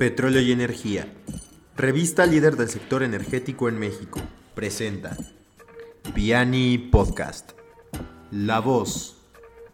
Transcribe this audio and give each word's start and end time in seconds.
Petróleo 0.00 0.40
y 0.40 0.50
Energía. 0.50 1.06
Revista 1.76 2.24
líder 2.24 2.56
del 2.56 2.70
sector 2.70 3.02
energético 3.02 3.68
en 3.68 3.78
México. 3.78 4.18
Presenta 4.54 5.14
Piani 6.14 6.78
Podcast. 6.78 7.52
La 8.30 8.60
voz 8.60 9.22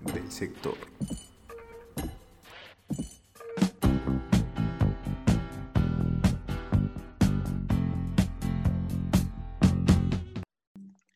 del 0.01 0.29
sector. 0.33 0.75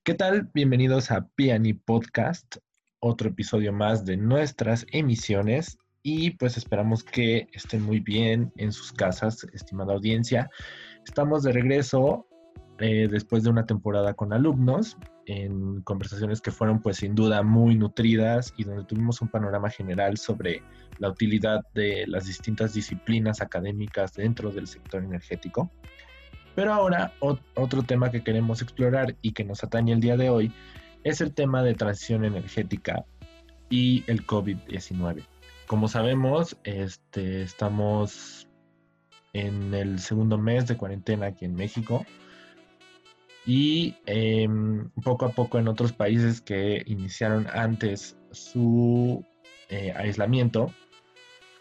¿Qué 0.04 0.14
tal? 0.14 0.48
Bienvenidos 0.54 1.10
a 1.10 1.26
Piani 1.34 1.72
Podcast, 1.72 2.58
otro 3.00 3.30
episodio 3.30 3.72
más 3.72 4.04
de 4.04 4.16
nuestras 4.16 4.86
emisiones 4.92 5.78
y 6.02 6.30
pues 6.32 6.56
esperamos 6.56 7.04
que 7.04 7.48
estén 7.52 7.82
muy 7.82 8.00
bien 8.00 8.52
en 8.56 8.72
sus 8.72 8.92
casas, 8.92 9.46
estimada 9.52 9.94
audiencia. 9.94 10.50
Estamos 11.06 11.42
de 11.42 11.52
regreso 11.52 12.26
eh, 12.78 13.08
después 13.10 13.42
de 13.42 13.50
una 13.50 13.66
temporada 13.66 14.14
con 14.14 14.32
alumnos 14.32 14.96
en 15.26 15.82
conversaciones 15.82 16.40
que 16.40 16.50
fueron 16.50 16.80
pues 16.80 16.96
sin 16.98 17.14
duda 17.14 17.42
muy 17.42 17.76
nutridas 17.76 18.54
y 18.56 18.64
donde 18.64 18.84
tuvimos 18.84 19.20
un 19.20 19.28
panorama 19.28 19.68
general 19.68 20.16
sobre 20.16 20.62
la 20.98 21.10
utilidad 21.10 21.60
de 21.74 22.06
las 22.06 22.26
distintas 22.26 22.72
disciplinas 22.72 23.40
académicas 23.40 24.14
dentro 24.14 24.50
del 24.50 24.66
sector 24.66 25.04
energético. 25.04 25.70
Pero 26.54 26.72
ahora 26.72 27.12
otro 27.20 27.82
tema 27.82 28.10
que 28.10 28.24
queremos 28.24 28.60
explorar 28.62 29.16
y 29.22 29.32
que 29.32 29.44
nos 29.44 29.62
atañe 29.62 29.92
el 29.92 30.00
día 30.00 30.16
de 30.16 30.30
hoy 30.30 30.52
es 31.04 31.20
el 31.20 31.32
tema 31.32 31.62
de 31.62 31.74
transición 31.74 32.24
energética 32.24 33.04
y 33.68 34.04
el 34.08 34.26
COVID-19. 34.26 35.24
Como 35.70 35.86
sabemos, 35.86 36.56
este, 36.64 37.42
estamos 37.42 38.48
en 39.32 39.72
el 39.72 40.00
segundo 40.00 40.36
mes 40.36 40.66
de 40.66 40.76
cuarentena 40.76 41.26
aquí 41.26 41.44
en 41.44 41.54
México 41.54 42.04
y 43.46 43.94
em, 44.04 44.90
poco 45.04 45.26
a 45.26 45.28
poco 45.28 45.60
en 45.60 45.68
otros 45.68 45.92
países 45.92 46.40
que 46.40 46.82
iniciaron 46.86 47.46
antes 47.54 48.16
su 48.32 49.24
eh, 49.68 49.92
aislamiento, 49.94 50.74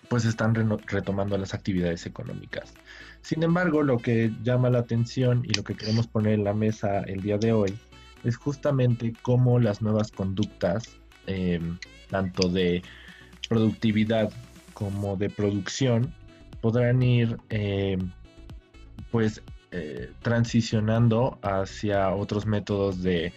pues 0.07 0.25
están 0.25 0.55
retomando 0.55 1.37
las 1.37 1.53
actividades 1.53 2.07
económicas. 2.07 2.73
Sin 3.21 3.43
embargo, 3.43 3.83
lo 3.83 3.99
que 3.99 4.33
llama 4.41 4.71
la 4.71 4.79
atención 4.79 5.45
y 5.45 5.53
lo 5.53 5.63
que 5.63 5.75
queremos 5.75 6.07
poner 6.07 6.33
en 6.33 6.45
la 6.45 6.55
mesa 6.55 7.01
el 7.01 7.21
día 7.21 7.37
de 7.37 7.53
hoy 7.53 7.77
es 8.23 8.37
justamente 8.37 9.13
cómo 9.21 9.59
las 9.59 9.83
nuevas 9.83 10.09
conductas, 10.11 10.97
em, 11.27 11.77
tanto 12.09 12.49
de 12.49 12.81
productividad 13.49 14.31
como 14.73 15.17
de 15.17 15.29
producción, 15.29 16.13
podrán 16.61 17.03
ir 17.03 17.37
em, 17.49 18.11
pues 19.11 19.41
eh, 19.71 20.11
transicionando 20.21 21.37
hacia 21.41 22.15
otros 22.15 22.45
métodos 22.45 23.03
de, 23.03 23.33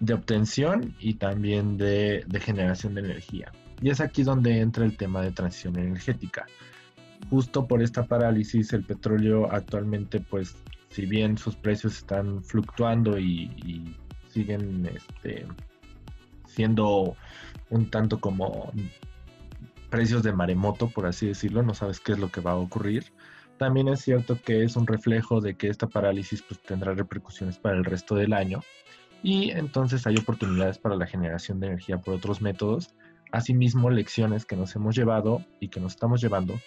de 0.00 0.14
obtención 0.14 0.94
y 0.98 1.14
también 1.14 1.76
de, 1.76 2.24
de 2.26 2.40
generación 2.40 2.94
de 2.94 3.02
energía. 3.02 3.52
Y 3.82 3.90
es 3.90 4.00
aquí 4.00 4.22
donde 4.22 4.60
entra 4.60 4.86
el 4.86 4.96
tema 4.96 5.20
de 5.20 5.32
transición 5.32 5.78
energética 5.78 6.46
justo 7.30 7.66
por 7.66 7.82
esta 7.82 8.04
parálisis 8.04 8.72
el 8.72 8.84
petróleo 8.84 9.50
actualmente 9.50 10.20
pues 10.20 10.56
si 10.90 11.06
bien 11.06 11.36
sus 11.38 11.56
precios 11.56 11.96
están 11.96 12.42
fluctuando 12.42 13.18
y, 13.18 13.96
siguen 14.28 14.84
este, 14.92 15.46
siendo 16.44 17.16
un 17.70 17.90
tanto 17.90 18.20
como 18.20 18.72
precios 19.90 20.22
de 20.22 20.32
maremoto, 20.32 20.88
por 20.88 21.06
así 21.06 21.26
decirlo, 21.26 21.62
no 21.62 21.74
sabes 21.74 22.00
qué 22.00 22.12
es 22.12 22.18
lo 22.18 22.30
que 22.30 22.40
va 22.40 22.52
a 22.52 22.56
ocurrir. 22.56 23.12
También 23.58 23.88
es 23.88 24.00
cierto 24.00 24.38
que 24.42 24.64
es 24.64 24.76
un 24.76 24.86
reflejo 24.86 25.40
de 25.40 25.54
que 25.54 25.68
esta 25.68 25.86
parálisis 25.86 26.42
pues, 26.42 26.60
tendrá 26.60 26.94
repercusiones 26.94 27.58
para 27.58 27.76
el 27.76 27.84
resto 27.84 28.16
del 28.16 28.32
año 28.32 28.60
y 29.22 29.50
entonces 29.52 30.06
hay 30.06 30.16
oportunidades 30.16 30.78
para 30.78 30.96
la 30.96 31.06
generación 31.06 31.60
de 31.60 31.68
energía 31.68 31.98
por 31.98 32.14
otros 32.14 32.42
métodos. 32.42 32.94
Asimismo, 33.32 33.88
lecciones 33.88 34.44
que 34.44 34.56
nos 34.56 34.74
hemos 34.76 34.94
llevado 34.94 35.42
y 35.60 35.68
que 35.68 35.80
nos 35.80 35.92
estamos 35.92 36.20
llevando 36.20 36.60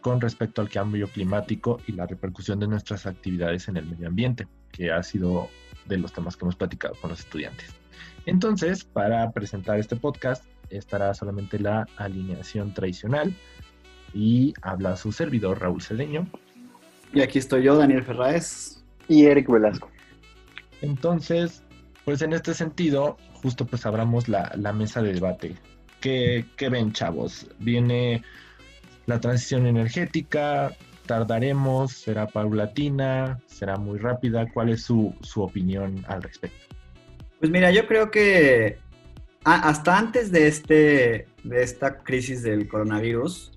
con 0.00 0.20
respecto 0.20 0.62
al 0.62 0.68
cambio 0.68 1.08
climático 1.08 1.80
y 1.86 1.92
la 1.92 2.06
repercusión 2.06 2.58
de 2.58 2.68
nuestras 2.68 3.06
actividades 3.06 3.68
en 3.68 3.76
el 3.76 3.86
medio 3.86 4.08
ambiente, 4.08 4.46
que 4.70 4.92
ha 4.92 5.02
sido 5.02 5.48
de 5.86 5.98
los 5.98 6.12
temas 6.12 6.36
que 6.36 6.44
hemos 6.44 6.56
platicado 6.56 6.94
con 7.00 7.10
los 7.10 7.20
estudiantes. 7.20 7.83
Entonces, 8.26 8.84
para 8.84 9.30
presentar 9.32 9.78
este 9.78 9.96
podcast, 9.96 10.44
estará 10.70 11.14
solamente 11.14 11.58
la 11.58 11.86
alineación 11.96 12.72
tradicional 12.74 13.34
y 14.12 14.54
habla 14.62 14.96
su 14.96 15.12
servidor 15.12 15.60
Raúl 15.60 15.82
Cedeño. 15.82 16.26
Y 17.12 17.20
aquí 17.20 17.38
estoy 17.38 17.64
yo, 17.64 17.76
Daniel 17.76 18.02
Ferraez. 18.02 18.84
Y 19.08 19.26
Eric 19.26 19.48
Velasco. 19.48 19.90
Entonces, 20.80 21.62
pues 22.04 22.22
en 22.22 22.32
este 22.32 22.54
sentido, 22.54 23.16
justo 23.42 23.66
pues 23.66 23.86
abramos 23.86 24.28
la, 24.28 24.50
mesa 24.74 25.02
de 25.02 25.12
debate. 25.12 25.54
¿Qué, 26.00 26.44
¿Qué 26.56 26.68
ven, 26.68 26.92
chavos? 26.92 27.46
Viene 27.58 28.22
la 29.06 29.20
transición 29.20 29.66
energética, 29.66 30.74
tardaremos, 31.06 31.92
será 31.92 32.26
paulatina, 32.26 33.40
será 33.46 33.76
muy 33.76 33.98
rápida. 33.98 34.46
¿Cuál 34.52 34.70
es 34.70 34.82
su, 34.82 35.14
opinión 35.36 36.04
al 36.08 36.22
respecto? 36.22 36.73
Pues 37.44 37.52
mira, 37.52 37.70
yo 37.70 37.86
creo 37.86 38.10
que 38.10 38.78
hasta 39.44 39.98
antes 39.98 40.32
de, 40.32 40.46
este, 40.46 41.28
de 41.42 41.62
esta 41.62 41.98
crisis 41.98 42.42
del 42.42 42.66
coronavirus, 42.66 43.52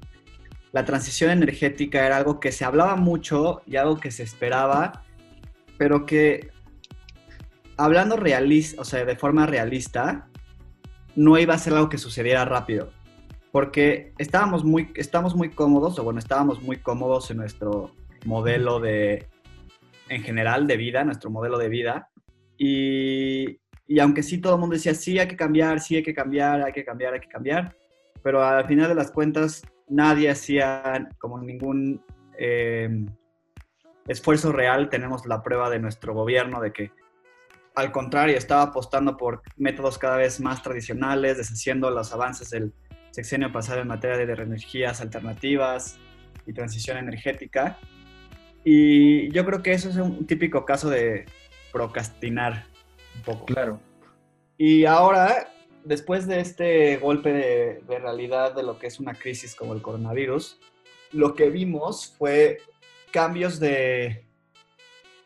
la 0.74 0.84
transición 0.84 1.32
energética 1.32 2.06
era 2.06 2.18
algo 2.18 2.42
que 2.42 2.52
se 2.52 2.66
hablaba 2.66 2.98
mucho 2.98 3.62
y 3.66 3.78
algo 3.78 3.98
que 3.98 4.12
se 4.12 4.24
esperaba, 4.24 5.06
pero 5.78 6.06
que 6.06 6.50
hablando 7.78 8.18
realista, 8.18 8.82
o 8.82 8.84
sea, 8.84 9.06
de 9.06 9.16
forma 9.16 9.46
realista, 9.46 10.28
no 11.16 11.38
iba 11.38 11.54
a 11.54 11.58
ser 11.58 11.72
algo 11.72 11.88
que 11.88 11.98
sucediera 11.98 12.44
rápido 12.44 12.92
porque 13.54 14.12
estábamos 14.18 14.66
muy, 14.66 14.92
estamos 14.96 15.34
muy 15.34 15.52
cómodos, 15.52 15.98
o 15.98 16.04
bueno, 16.04 16.20
estábamos 16.20 16.62
muy 16.62 16.76
cómodos 16.76 17.32
en 17.32 17.38
nuestro 17.38 17.96
modelo 18.26 18.82
de, 18.82 19.30
en 20.10 20.24
general, 20.24 20.68
de 20.68 20.76
vida, 20.76 21.06
nuestro 21.06 21.30
modelo 21.30 21.58
de 21.58 21.70
vida. 21.70 22.10
Y, 22.58 23.60
y 23.88 24.00
aunque 24.00 24.22
sí 24.22 24.40
todo 24.40 24.56
el 24.56 24.60
mundo 24.60 24.76
decía, 24.76 24.94
sí, 24.94 25.18
hay 25.18 25.28
que 25.28 25.38
cambiar, 25.38 25.80
sí, 25.80 25.96
hay 25.96 26.04
que 26.04 26.14
cambiar, 26.14 26.62
hay 26.64 26.74
que 26.74 26.84
cambiar, 26.84 27.14
hay 27.14 27.20
que 27.22 27.30
cambiar, 27.30 27.76
pero 28.22 28.44
al 28.44 28.68
final 28.68 28.90
de 28.90 28.96
las 28.96 29.12
cuentas 29.12 29.64
nadie 29.88 30.30
hacía 30.30 31.08
como 31.18 31.40
ningún 31.40 32.04
eh, 32.38 33.06
esfuerzo 34.08 34.52
real. 34.52 34.90
Tenemos 34.90 35.26
la 35.26 35.42
prueba 35.42 35.70
de 35.70 35.80
nuestro 35.80 36.14
gobierno 36.14 36.60
de 36.60 36.74
que, 36.74 36.92
al 37.76 37.92
contrario, 37.92 38.38
estaba 38.38 38.64
apostando 38.64 39.16
por 39.16 39.42
métodos 39.56 39.98
cada 39.98 40.18
vez 40.18 40.42
más 40.42 40.62
tradicionales, 40.62 41.38
deshaciendo 41.38 41.90
los 41.90 42.12
avances 42.12 42.50
del 42.50 42.74
sexenio 43.12 43.52
pasado 43.52 43.82
en 43.82 43.88
materia 43.88 44.18
de 44.18 44.34
energías 44.34 45.00
alternativas 45.00 45.98
y 46.46 46.54
transición 46.54 46.98
energética. 46.98 47.78
Y 48.66 49.32
yo 49.32 49.46
creo 49.46 49.62
que 49.64 49.72
eso 49.72 49.90
es 49.90 49.96
un 49.96 50.28
típico 50.28 50.66
caso 50.66 50.90
de 50.90 51.26
procrastinar 51.72 52.66
un 53.18 53.24
poco. 53.24 53.46
Claro. 53.46 53.80
Y 54.58 54.86
ahora, 54.86 55.54
después 55.84 56.28
de 56.28 56.40
este 56.40 56.98
golpe 56.98 57.32
de, 57.32 57.82
de, 57.88 58.00
realidad 58.00 58.56
de 58.56 58.64
lo 58.64 58.80
que 58.80 58.88
es 58.88 59.00
una 59.00 59.14
crisis 59.14 59.56
como 59.56 59.74
el 59.74 59.82
coronavirus, 59.82 60.60
lo 61.12 61.36
que 61.36 61.50
vimos 61.50 62.16
fue 62.18 62.60
cambios 63.12 63.60
de 63.60 64.26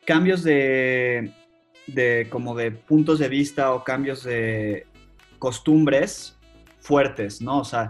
cambios 0.05 0.43
de, 0.43 1.31
de 1.87 2.27
como 2.29 2.55
de 2.55 2.71
puntos 2.71 3.19
de 3.19 3.29
vista 3.29 3.73
o 3.73 3.83
cambios 3.83 4.23
de 4.23 4.85
costumbres 5.39 6.37
fuertes, 6.79 7.41
¿no? 7.41 7.59
O 7.59 7.63
sea, 7.63 7.89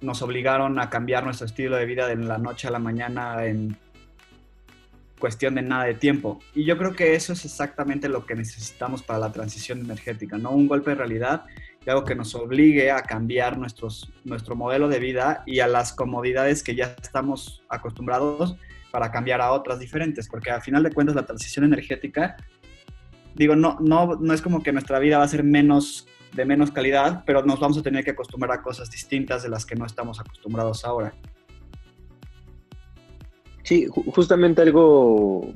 nos 0.00 0.22
obligaron 0.22 0.78
a 0.78 0.90
cambiar 0.90 1.24
nuestro 1.24 1.46
estilo 1.46 1.76
de 1.76 1.86
vida 1.86 2.06
de 2.06 2.16
la 2.16 2.38
noche 2.38 2.68
a 2.68 2.70
la 2.70 2.78
mañana 2.78 3.44
en 3.46 3.76
cuestión 5.24 5.54
de 5.54 5.62
nada 5.62 5.84
de 5.84 5.94
tiempo. 5.94 6.38
Y 6.54 6.66
yo 6.66 6.76
creo 6.76 6.92
que 6.92 7.14
eso 7.14 7.32
es 7.32 7.46
exactamente 7.46 8.10
lo 8.10 8.26
que 8.26 8.34
necesitamos 8.34 9.02
para 9.02 9.18
la 9.18 9.32
transición 9.32 9.80
energética, 9.80 10.36
¿no? 10.36 10.50
Un 10.50 10.68
golpe 10.68 10.90
de 10.90 10.96
realidad 10.96 11.46
y 11.82 11.88
algo 11.88 12.04
que 12.04 12.14
nos 12.14 12.34
obligue 12.34 12.90
a 12.90 13.00
cambiar 13.00 13.56
nuestros, 13.56 14.12
nuestro 14.24 14.54
modelo 14.54 14.86
de 14.86 14.98
vida 14.98 15.42
y 15.46 15.60
a 15.60 15.66
las 15.66 15.94
comodidades 15.94 16.62
que 16.62 16.74
ya 16.74 16.94
estamos 17.02 17.62
acostumbrados 17.70 18.56
para 18.90 19.10
cambiar 19.10 19.40
a 19.40 19.52
otras 19.52 19.78
diferentes, 19.78 20.28
porque 20.28 20.50
al 20.50 20.60
final 20.60 20.82
de 20.82 20.92
cuentas 20.92 21.16
la 21.16 21.24
transición 21.24 21.64
energética, 21.64 22.36
digo, 23.34 23.56
no, 23.56 23.78
no, 23.80 24.16
no 24.16 24.34
es 24.34 24.42
como 24.42 24.62
que 24.62 24.72
nuestra 24.72 24.98
vida 24.98 25.16
va 25.16 25.24
a 25.24 25.28
ser 25.28 25.42
menos 25.42 26.06
de 26.34 26.44
menos 26.44 26.70
calidad, 26.70 27.22
pero 27.24 27.42
nos 27.46 27.60
vamos 27.60 27.78
a 27.78 27.82
tener 27.82 28.04
que 28.04 28.10
acostumbrar 28.10 28.58
a 28.58 28.62
cosas 28.62 28.90
distintas 28.90 29.42
de 29.42 29.48
las 29.48 29.64
que 29.64 29.74
no 29.74 29.86
estamos 29.86 30.20
acostumbrados 30.20 30.84
ahora. 30.84 31.14
Sí, 33.64 33.86
justamente 33.88 34.62
algo 34.62 35.52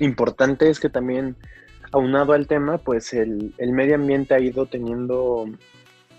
importante 0.00 0.70
es 0.70 0.80
que 0.80 0.88
también, 0.88 1.36
aunado 1.92 2.32
al 2.32 2.46
tema, 2.46 2.78
pues 2.78 3.12
el, 3.12 3.54
medio 3.58 3.94
ambiente 3.94 4.34
ha 4.34 4.40
ido 4.40 4.66
teniendo 4.66 5.44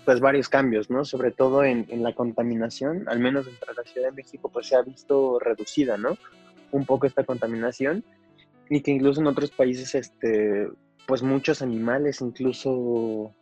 pues 0.04 0.20
varios 0.20 0.48
cambios, 0.48 0.88
¿no? 0.88 1.04
Sobre 1.04 1.32
todo 1.32 1.64
en, 1.64 1.84
en, 1.88 2.04
la 2.04 2.14
contaminación, 2.14 3.08
al 3.08 3.18
menos 3.18 3.46
dentro 3.46 3.74
de 3.74 3.82
la 3.82 3.90
Ciudad 3.90 4.08
de 4.08 4.14
México, 4.14 4.48
pues 4.48 4.68
se 4.68 4.76
ha 4.76 4.82
visto 4.82 5.40
reducida, 5.40 5.98
¿no? 5.98 6.16
Un 6.70 6.86
poco 6.86 7.08
esta 7.08 7.24
contaminación 7.24 8.04
y 8.68 8.80
que 8.82 8.92
incluso 8.92 9.20
en 9.20 9.26
otros 9.26 9.50
países, 9.50 9.96
este, 9.96 10.68
pues 11.06 11.24
muchos 11.24 11.60
animales 11.60 12.20
incluso 12.20 13.34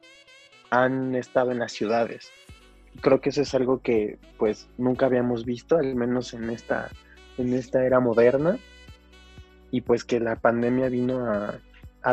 han 0.71 1.15
estado 1.15 1.53
en 1.53 1.59
las 1.59 1.73
ciudades. 1.73 2.31
Creo 3.03 3.21
que 3.21 3.29
eso 3.29 3.43
es 3.43 3.55
algo 3.55 3.81
que 3.81 4.19
pues 4.39 4.69
nunca 4.79 5.05
habíamos 5.07 5.45
visto, 5.45 5.77
al 5.77 5.95
menos 5.95 6.33
en 6.33 6.49
esta, 6.49 6.91
en 7.39 7.53
esta 7.55 7.85
era 7.85 8.01
moderna, 8.01 8.59
y 9.71 9.81
pues 9.81 10.05
que 10.05 10.21
la 10.21 10.37
pandemia 10.37 10.89
vino 10.89 11.27
a, 11.27 11.59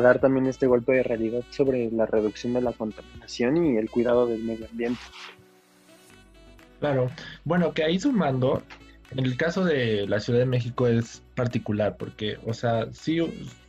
dar 0.02 0.20
también 0.20 0.48
este 0.48 0.68
golpe 0.68 0.94
de 0.94 1.04
realidad 1.04 1.44
sobre 1.50 1.92
la 1.92 2.06
reducción 2.06 2.54
de 2.54 2.62
la 2.62 2.72
contaminación 2.72 3.66
y 3.66 3.78
el 3.78 3.90
cuidado 3.90 4.26
del 4.26 4.44
medio 4.44 4.68
ambiente. 4.68 5.02
Claro, 6.80 7.12
bueno, 7.44 7.74
que 7.74 7.84
ahí 7.84 8.00
sumando, 8.00 8.64
en 9.12 9.26
el 9.26 9.38
caso 9.38 9.64
de 9.66 10.08
la 10.08 10.20
Ciudad 10.20 10.40
de 10.40 10.46
México 10.46 10.88
es 10.88 11.22
particular 11.36 11.98
porque, 11.98 12.40
o 12.46 12.54
sea, 12.54 12.88
sí, 12.94 13.20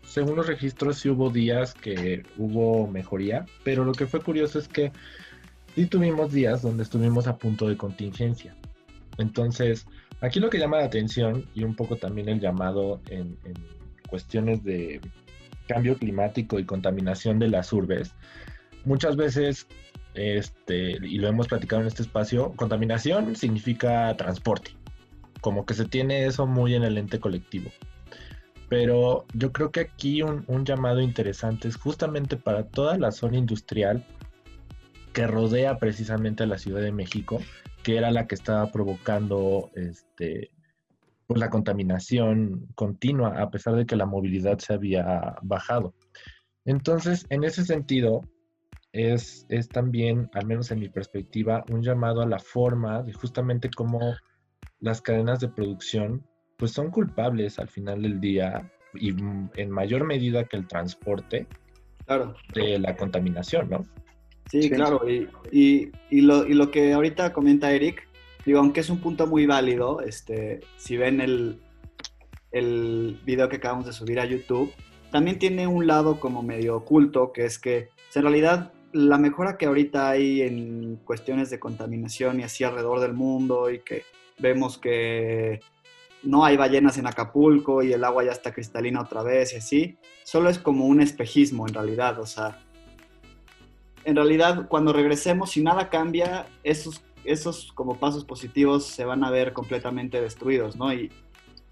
según 0.04 0.36
los 0.36 0.46
registros 0.46 0.98
sí 0.98 1.08
hubo 1.08 1.28
días 1.28 1.74
que 1.74 2.22
hubo 2.38 2.86
mejoría, 2.86 3.44
pero 3.64 3.84
lo 3.84 3.92
que 3.92 4.06
fue 4.06 4.20
curioso 4.20 4.58
es 4.58 4.68
que 4.68 4.92
sí 5.74 5.86
tuvimos 5.86 6.32
días 6.32 6.62
donde 6.62 6.84
estuvimos 6.84 7.26
a 7.26 7.36
punto 7.36 7.68
de 7.68 7.76
contingencia. 7.76 8.54
Entonces, 9.18 9.86
aquí 10.22 10.40
lo 10.40 10.48
que 10.48 10.58
llama 10.58 10.78
la 10.78 10.84
atención 10.84 11.46
y 11.54 11.64
un 11.64 11.74
poco 11.74 11.96
también 11.96 12.28
el 12.28 12.40
llamado 12.40 13.00
en, 13.10 13.36
cuestiones 14.08 14.62
de 14.62 15.00
cambio 15.66 15.96
climático 15.96 16.58
y 16.58 16.66
contaminación 16.66 17.38
de 17.38 17.48
las 17.48 17.72
urbes, 17.72 18.14
muchas 18.84 19.16
veces, 19.16 19.66
este, 20.12 20.98
y 21.02 21.16
lo 21.16 21.28
hemos 21.28 21.48
platicado 21.48 21.80
en 21.80 21.88
este 21.88 22.02
espacio, 22.02 22.52
contaminación 22.56 23.34
significa 23.36 24.14
transporte, 24.18 24.72
como 25.40 25.64
que 25.64 25.72
se 25.72 25.86
tiene 25.86 26.26
eso 26.26 26.46
muy 26.46 26.74
en 26.74 26.82
el 26.84 26.98
ente 26.98 27.20
colectivo. 27.20 27.70
Pero 28.68 29.24
yo 29.32 29.50
creo 29.50 29.70
que 29.70 29.80
aquí 29.80 30.20
un, 30.22 30.44
un 30.46 30.66
llamado 30.66 31.00
interesante 31.00 31.68
es 31.68 31.76
justamente 31.76 32.36
para 32.36 32.64
toda 32.64 32.98
la 32.98 33.12
zona 33.12 33.38
industrial 33.38 34.04
que 35.14 35.26
rodea 35.26 35.78
precisamente 35.78 36.42
a 36.42 36.46
la 36.46 36.58
Ciudad 36.58 36.82
de 36.82 36.92
México, 36.92 37.40
que 37.82 37.96
era 37.96 38.10
la 38.10 38.26
que 38.26 38.34
estaba 38.34 38.70
provocando 38.70 39.70
este, 39.74 40.50
pues, 41.26 41.40
la 41.40 41.50
contaminación 41.50 42.68
continua, 42.74 43.40
a 43.40 43.50
pesar 43.50 43.74
de 43.74 43.86
que 43.86 43.96
la 43.96 44.06
movilidad 44.06 44.58
se 44.58 44.74
había 44.74 45.36
bajado. 45.42 45.94
Entonces, 46.64 47.26
en 47.30 47.44
ese 47.44 47.64
sentido, 47.64 48.22
es, 48.92 49.46
es 49.48 49.70
también, 49.70 50.30
al 50.34 50.46
menos 50.46 50.70
en 50.70 50.80
mi 50.80 50.88
perspectiva, 50.88 51.64
un 51.68 51.82
llamado 51.82 52.22
a 52.22 52.26
la 52.26 52.38
forma 52.38 53.02
de 53.02 53.12
justamente 53.12 53.70
cómo 53.70 54.14
las 54.80 55.00
cadenas 55.00 55.40
de 55.40 55.48
producción 55.48 56.26
pues 56.58 56.72
son 56.72 56.90
culpables 56.90 57.58
al 57.58 57.68
final 57.68 58.02
del 58.02 58.20
día 58.20 58.70
y 58.94 59.10
en 59.56 59.70
mayor 59.70 60.04
medida 60.04 60.44
que 60.44 60.56
el 60.56 60.68
transporte 60.68 61.46
claro. 62.04 62.34
de 62.54 62.78
la 62.78 62.96
contaminación, 62.96 63.70
¿no? 63.70 63.86
Sí, 64.52 64.64
sí. 64.64 64.70
claro. 64.70 65.08
Y, 65.08 65.30
y, 65.50 65.92
y, 66.10 66.20
lo, 66.20 66.46
y, 66.46 66.52
lo, 66.52 66.70
que 66.70 66.92
ahorita 66.92 67.32
comenta 67.32 67.72
Eric, 67.72 68.06
digo, 68.44 68.58
aunque 68.58 68.80
es 68.80 68.90
un 68.90 69.00
punto 69.00 69.26
muy 69.26 69.46
válido, 69.46 70.02
este, 70.02 70.60
si 70.76 70.98
ven 70.98 71.22
el, 71.22 71.58
el 72.50 73.18
video 73.24 73.48
que 73.48 73.56
acabamos 73.56 73.86
de 73.86 73.94
subir 73.94 74.20
a 74.20 74.26
YouTube, 74.26 74.70
también 75.10 75.38
tiene 75.38 75.66
un 75.66 75.86
lado 75.86 76.20
como 76.20 76.42
medio 76.42 76.76
oculto, 76.76 77.32
que 77.32 77.46
es 77.46 77.58
que 77.58 77.88
en 78.14 78.22
realidad 78.22 78.74
la 78.92 79.16
mejora 79.16 79.56
que 79.56 79.64
ahorita 79.64 80.10
hay 80.10 80.42
en 80.42 80.96
cuestiones 80.96 81.48
de 81.48 81.58
contaminación 81.58 82.40
y 82.40 82.42
así 82.42 82.62
alrededor 82.62 83.00
del 83.00 83.14
mundo 83.14 83.70
y 83.70 83.78
que 83.78 84.02
vemos 84.38 84.76
que 84.76 85.60
no 86.24 86.44
hay 86.44 86.58
ballenas 86.58 86.98
en 86.98 87.06
Acapulco 87.06 87.82
y 87.82 87.94
el 87.94 88.04
agua 88.04 88.22
ya 88.22 88.32
está 88.32 88.52
cristalina 88.52 89.00
otra 89.00 89.22
vez 89.22 89.54
y 89.54 89.56
así, 89.56 89.96
solo 90.24 90.50
es 90.50 90.58
como 90.58 90.84
un 90.84 91.00
espejismo 91.00 91.66
en 91.66 91.72
realidad, 91.72 92.20
o 92.20 92.26
sea, 92.26 92.58
en 94.04 94.16
realidad 94.16 94.66
cuando 94.68 94.92
regresemos, 94.92 95.50
si 95.50 95.62
nada 95.62 95.88
cambia, 95.88 96.46
esos, 96.62 97.02
esos 97.24 97.72
como 97.72 97.96
pasos 97.98 98.24
positivos 98.24 98.84
se 98.84 99.04
van 99.04 99.24
a 99.24 99.30
ver 99.30 99.52
completamente 99.52 100.20
destruidos, 100.20 100.76
¿no? 100.76 100.92
Y 100.92 101.10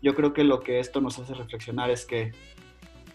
yo 0.03 0.15
creo 0.15 0.33
que 0.33 0.45
lo 0.45 0.61
que 0.61 0.81
esto 0.81 1.01
nos 1.01 1.19
hace 1.19 1.35
reflexionar 1.35 1.91
es 1.91 2.05
que 2.05 2.33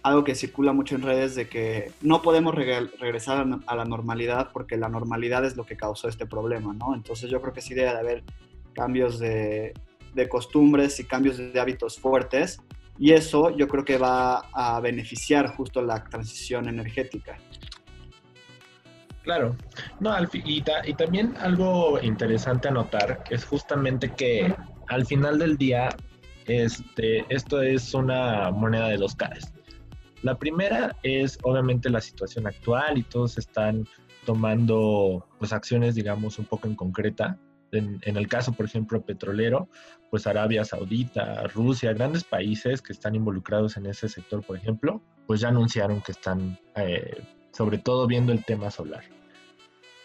algo 0.03 0.23
que 0.23 0.35
circula 0.35 0.71
mucho 0.71 0.95
en 0.95 1.01
redes 1.01 1.33
de 1.33 1.50
que 1.50 1.91
no 2.01 2.21
podemos 2.21 2.53
reg 2.53 2.91
regresar 3.00 3.47
a 3.65 3.75
la 3.75 3.85
normalidad 3.85 4.51
porque 4.53 4.77
la 4.77 4.88
normalidad 4.88 5.44
es 5.45 5.56
lo 5.57 5.65
que 5.65 5.75
causó 5.75 6.07
este 6.07 6.27
problema, 6.27 6.73
¿no? 6.73 6.94
Entonces 6.94 7.29
yo 7.29 7.41
creo 7.41 7.53
que 7.53 7.62
sí 7.62 7.73
debe 7.73 7.91
de 7.91 7.97
haber 7.97 8.23
cambios 8.73 9.17
de, 9.17 9.73
de 10.13 10.29
costumbres 10.29 11.00
y 11.00 11.06
cambios 11.06 11.38
de 11.38 11.59
hábitos 11.59 12.00
fuertes 12.00 12.62
y 12.97 13.12
eso 13.12 13.56
yo 13.56 13.67
creo 13.67 13.83
que 13.83 13.97
va 13.97 14.47
a 14.53 14.79
beneficiar 14.79 15.56
justo 15.56 15.81
la 15.81 16.03
transición 16.03 16.69
energética. 16.69 17.38
Claro, 19.25 19.56
no, 20.00 20.16
y, 20.33 20.63
y, 20.86 20.94
también 20.94 21.36
algo 21.39 22.00
interesante 22.00 22.68
a 22.68 22.72
notar 22.72 23.24
es 23.31 23.44
justamente 23.44 24.12
que 24.12 24.56
al 24.88 25.04
final 25.07 25.39
del 25.39 25.57
día 25.57 25.89
este, 26.45 27.25
esto 27.30 27.60
es 27.60 27.95
una 27.95 28.51
moneda 28.51 28.89
de 28.89 28.98
dos 28.98 29.16
caras. 29.16 29.51
La 30.22 30.38
primera 30.38 30.95
es 31.01 31.39
obviamente 31.42 31.89
la 31.89 32.01
situación 32.01 32.45
actual 32.45 33.00
y 33.00 33.04
todos 33.04 33.39
están 33.39 33.88
tomando 34.27 35.27
pues 35.39 35.54
acciones 35.54 35.95
digamos 35.95 36.38
un 36.38 36.45
poco 36.45 36.68
en 36.68 36.75
concreta. 36.75 37.39
En, 37.72 38.00
en, 38.04 38.16
el 38.16 38.27
caso, 38.27 38.54
por 38.54 38.68
ejemplo, 38.68 39.01
petrolero, 39.01 39.68
pues 40.12 40.27
Arabia 40.27 40.63
Saudita, 40.63 41.48
Rusia, 41.48 41.94
grandes 41.94 42.24
países 42.24 42.80
que 42.80 42.94
están 42.94 43.16
involucrados 43.16 43.75
en 43.75 43.88
ese 43.88 44.07
sector, 44.07 44.45
por 44.45 44.56
ejemplo, 44.56 45.01
pues 45.25 45.42
ya 45.42 45.50
anunciaron 45.50 46.00
que 46.01 46.12
están 46.12 46.60
eh, 46.75 47.24
sobre 47.56 47.78
todo 47.78 48.07
viendo 48.07 48.31
el 48.31 48.44
tema 48.44 48.69
solar. 48.72 49.04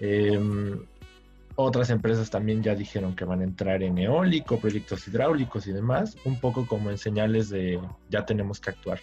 Eh, 0.00 0.38
otras 1.56 1.90
empresas 1.90 2.30
también 2.30 2.62
ya 2.62 2.74
dijeron 2.74 3.14
que 3.14 3.24
van 3.24 3.40
a 3.40 3.44
entrar 3.44 3.82
en 3.82 3.98
eólico, 3.98 4.58
proyectos 4.58 5.06
hidráulicos 5.06 5.66
y 5.66 5.72
demás, 5.72 6.16
un 6.24 6.38
poco 6.40 6.66
como 6.66 6.90
en 6.90 6.98
señales 6.98 7.50
de 7.50 7.80
ya 8.08 8.24
tenemos 8.24 8.60
que 8.60 8.70
actuar. 8.70 9.00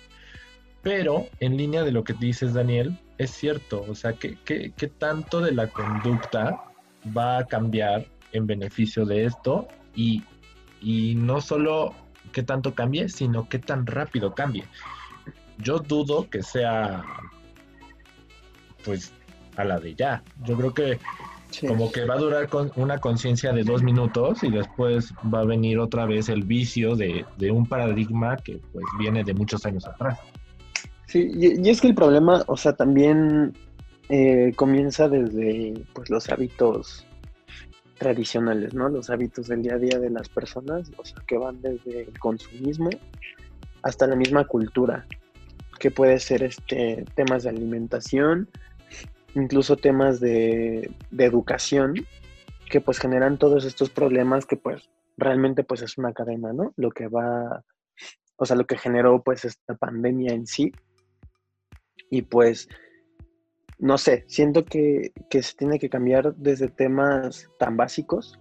Pero 0.82 1.28
en 1.40 1.58
línea 1.58 1.84
de 1.84 1.92
lo 1.92 2.04
que 2.04 2.14
dices, 2.14 2.54
Daniel, 2.54 2.98
es 3.18 3.32
cierto, 3.32 3.86
o 3.88 3.94
sea, 3.94 4.14
¿qué, 4.14 4.38
qué, 4.46 4.72
qué 4.76 4.88
tanto 4.88 5.42
de 5.42 5.52
la 5.52 5.68
conducta 5.68 6.64
va 7.16 7.40
a 7.40 7.46
cambiar 7.46 8.08
en 8.32 8.48
beneficio 8.48 9.06
de 9.06 9.26
esto 9.26 9.68
y, 9.94 10.24
y 10.82 11.16
no 11.16 11.42
solo 11.42 11.94
qué 12.31 12.44
tanto 12.44 12.74
cambie, 12.74 13.10
sino 13.10 13.50
qué 13.50 13.60
tan 13.60 13.86
rápido 13.86 14.33
cambie. 14.33 14.64
Yo 15.57 15.80
dudo 15.80 16.30
que 16.30 16.44
sea 16.44 17.04
pues 18.88 19.12
a 19.58 19.64
la 19.64 19.80
de 19.80 19.94
ya. 19.94 20.24
Yo 20.46 20.58
creo 20.58 20.74
que 20.74 21.00
sí. 21.52 21.68
como 21.68 21.92
que 21.92 22.06
va 22.06 22.16
a 22.16 22.18
durar 22.18 22.48
con 22.48 22.72
una 22.76 22.98
conciencia 22.98 23.52
de 23.54 23.64
dos 23.64 23.84
minutos 23.84 24.44
y 24.44 24.50
después 24.50 25.14
va 25.32 25.42
a 25.42 25.46
venir 25.46 25.78
otra 25.78 26.06
vez 26.06 26.30
el 26.30 26.44
vicio 26.44 26.96
de, 26.96 27.26
de 27.38 27.52
un 27.52 27.68
paradigma 27.68 28.38
que 28.38 28.60
pues 28.72 28.86
viene 28.98 29.24
de 29.24 29.34
muchos 29.34 29.66
años 29.66 29.86
atrás. 29.86 30.18
Sí, 31.06 31.30
y, 31.34 31.68
y 31.68 31.70
es 31.70 31.82
que 31.82 31.88
el 31.88 31.96
problema, 31.96 32.44
o 32.48 32.58
sea, 32.58 32.74
también 32.74 33.54
eh, 34.10 34.54
comienza 34.56 35.10
desde 35.10 35.74
pues 35.94 36.10
los 36.10 36.30
hábitos 36.30 37.06
tradicionales, 37.98 38.74
¿no? 38.74 38.88
Los 38.88 39.10
hábitos 39.10 39.48
del 39.48 39.64
día 39.64 39.74
a 39.74 39.80
día 39.80 40.00
de 40.00 40.10
las 40.10 40.30
personas, 40.30 40.92
o 40.98 41.04
sea, 41.04 41.18
que 41.28 41.38
van 41.38 41.62
desde 41.62 42.04
el 42.04 42.20
consumismo 42.20 42.90
hasta 43.84 44.08
la 44.08 44.16
misma 44.16 44.46
cultura, 44.46 45.06
que 45.80 45.92
puede 45.92 46.20
ser 46.20 46.44
este 46.44 47.06
temas 47.16 47.44
de 47.44 47.50
alimentación, 47.50 48.50
incluso 49.38 49.78
temas 49.78 50.20
de, 50.20 50.92
de 51.12 51.26
educación, 51.26 51.94
que 52.70 52.82
pues 52.82 53.00
generan 53.00 53.38
todos 53.38 53.66
estos 53.66 53.90
problemas 53.90 54.46
que 54.46 54.58
pues 54.58 54.90
realmente 55.16 55.64
pues 55.64 55.82
es 55.82 55.98
una 55.98 56.14
cadena, 56.14 56.54
¿no? 56.54 56.74
Lo 56.76 56.92
que 56.92 57.08
va, 57.08 57.64
o 58.36 58.46
sea, 58.46 58.56
lo 58.56 58.68
que 58.68 58.78
generó 58.78 59.24
pues 59.24 59.46
esta 59.46 59.76
pandemia 59.76 60.34
en 60.34 60.48
sí. 60.48 60.72
Y 62.10 62.24
pues 62.24 62.68
no 63.80 63.98
sé, 63.98 64.26
siento 64.28 64.66
que, 64.66 65.12
que, 65.30 65.44
se 65.44 65.56
tiene 65.56 65.80
que 65.80 65.90
cambiar 65.90 66.36
desde 66.36 66.68
temas 66.68 67.50
tan 67.60 67.78
básicos 67.78 68.40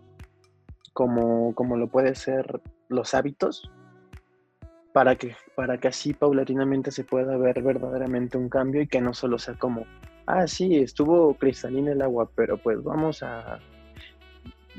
como, 0.93 1.55
como 1.55 1.77
lo 1.77 1.89
puede 1.89 2.15
ser 2.15 2.63
los 2.89 3.15
hábitos, 3.15 3.71
para 4.95 5.17
que, 5.17 5.37
para 5.55 5.79
que 5.79 5.89
así 5.89 6.15
paulatinamente 6.15 6.91
se 6.91 7.05
pueda 7.05 7.37
ver 7.37 7.63
verdaderamente 7.63 8.39
un 8.39 8.49
cambio 8.49 8.81
y 8.81 8.87
que 8.87 9.03
no 9.03 9.13
solo 9.13 9.39
sea 9.39 9.55
como, 9.55 9.85
ah, 10.27 10.47
sí, 10.47 10.77
estuvo 10.77 11.35
cristalina 11.35 11.93
el 11.93 12.03
agua, 12.03 12.31
pero 12.35 12.59
pues 12.59 12.83
vamos 12.83 13.23
a, 13.23 13.59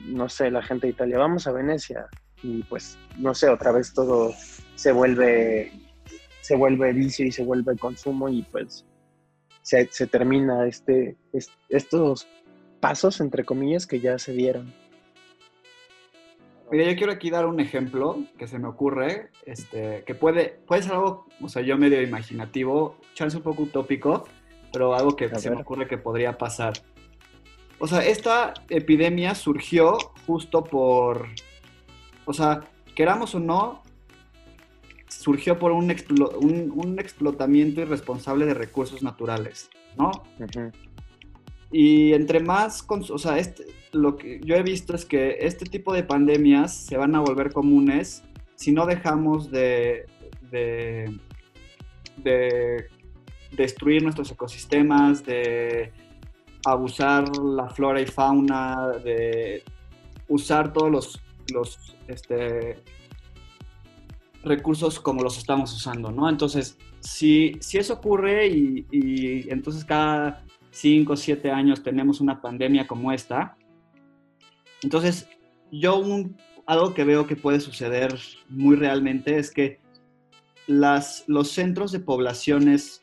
no 0.05 0.29
sé, 0.29 0.51
la 0.51 0.61
gente 0.61 0.87
de 0.87 0.93
Italia, 0.93 1.17
vamos 1.17 1.47
a 1.47 1.51
Venecia 1.51 2.07
y 2.43 2.63
pues, 2.63 2.97
no 3.17 3.33
sé, 3.33 3.49
otra 3.49 3.71
vez 3.71 3.93
todo 3.93 4.33
se 4.75 4.91
vuelve, 4.91 5.71
se 6.41 6.55
vuelve 6.55 6.93
vicio 6.93 7.25
y 7.25 7.31
se 7.31 7.43
vuelve 7.43 7.77
consumo 7.77 8.29
y 8.29 8.43
pues 8.43 8.85
se, 9.63 9.85
termina 10.07 10.65
este, 10.67 11.17
es, 11.33 11.51
estos 11.69 12.27
pasos, 12.79 13.19
entre 13.19 13.43
comillas, 13.43 13.87
que 13.87 13.99
ya 13.99 14.17
se 14.17 14.33
dieron. 14.33 14.73
Mira, 16.69 16.89
yo 16.89 16.97
quiero 16.97 17.13
aquí 17.13 17.29
dar 17.29 17.45
un 17.45 17.61
ejemplo 17.61 18.23
que 18.37 18.47
se 18.47 18.59
me 18.59 18.67
ocurre, 18.67 19.29
este, 19.45 20.03
que 20.05 20.15
puede, 20.15 20.59
puede 20.67 20.83
ser 20.83 20.93
algo, 20.93 21.25
o 21.41 21.47
sea, 21.47 21.61
yo 21.61 21.77
medio 21.77 22.01
imaginativo, 22.01 22.97
chance 23.13 23.37
un 23.37 23.43
poco 23.43 23.63
utópico, 23.63 24.27
pero 24.71 24.93
algo 24.95 25.15
que 25.15 25.25
A 25.25 25.35
se 25.39 25.49
ver. 25.49 25.57
me 25.57 25.61
ocurre 25.63 25.87
que 25.87 25.97
podría 25.97 26.37
pasar. 26.37 26.73
O 27.79 27.87
sea, 27.87 28.03
esta 28.05 28.53
epidemia 28.69 29.35
surgió 29.35 29.97
justo 30.25 30.63
por, 30.63 31.27
o 32.25 32.33
sea, 32.33 32.61
queramos 32.95 33.35
o 33.35 33.39
no, 33.39 33.83
surgió 35.07 35.59
por 35.59 35.71
un, 35.71 35.89
explo- 35.89 36.35
un, 36.37 36.71
un 36.75 36.99
explotamiento 36.99 37.81
irresponsable 37.81 38.45
de 38.45 38.53
recursos 38.53 39.03
naturales, 39.03 39.69
¿no? 39.97 40.11
Y 41.71 42.13
entre 42.13 42.39
más, 42.39 42.85
o 42.89 43.17
sea, 43.17 43.37
este, 43.37 43.65
lo 43.91 44.15
que 44.17 44.39
yo 44.43 44.55
he 44.55 44.63
visto 44.63 44.95
es 44.95 45.05
que 45.05 45.37
este 45.41 45.65
tipo 45.65 45.93
de 45.93 46.03
pandemias 46.03 46.73
se 46.73 46.97
van 46.97 47.15
a 47.15 47.19
volver 47.19 47.51
comunes 47.51 48.23
si 48.55 48.71
no 48.71 48.85
dejamos 48.85 49.51
de, 49.51 50.05
de, 50.49 51.13
de 52.17 52.87
destruir 53.51 54.03
nuestros 54.03 54.31
ecosistemas, 54.31 55.23
de 55.25 55.91
abusar 56.65 57.25
la 57.37 57.69
flora 57.69 58.01
y 58.01 58.05
fauna, 58.05 58.89
de 59.03 59.63
usar 60.27 60.73
todos 60.73 60.91
los, 60.91 61.21
los 61.53 61.95
este, 62.07 62.83
recursos 64.43 64.99
como 64.99 65.21
los 65.23 65.37
estamos 65.37 65.73
usando, 65.73 66.11
¿no? 66.11 66.29
Entonces, 66.29 66.77
si, 66.99 67.57
si 67.59 67.77
eso 67.77 67.93
ocurre 67.93 68.47
y, 68.47 68.85
y 68.91 69.49
entonces 69.49 69.85
cada 69.85 70.43
5 70.71 71.13
o 71.13 71.15
7 71.15 71.51
años 71.51 71.83
tenemos 71.83 72.19
una 72.19 72.41
pandemia 72.41 72.87
como 72.87 73.11
esta, 73.11 73.57
entonces 74.83 75.27
yo 75.71 76.03
algo 76.65 76.93
que 76.93 77.03
veo 77.03 77.27
que 77.27 77.35
puede 77.35 77.59
suceder 77.59 78.17
muy 78.49 78.75
realmente 78.75 79.37
es 79.37 79.51
que 79.51 79.79
las, 80.67 81.23
los 81.27 81.49
centros 81.49 81.91
de 81.91 81.99
poblaciones 81.99 83.01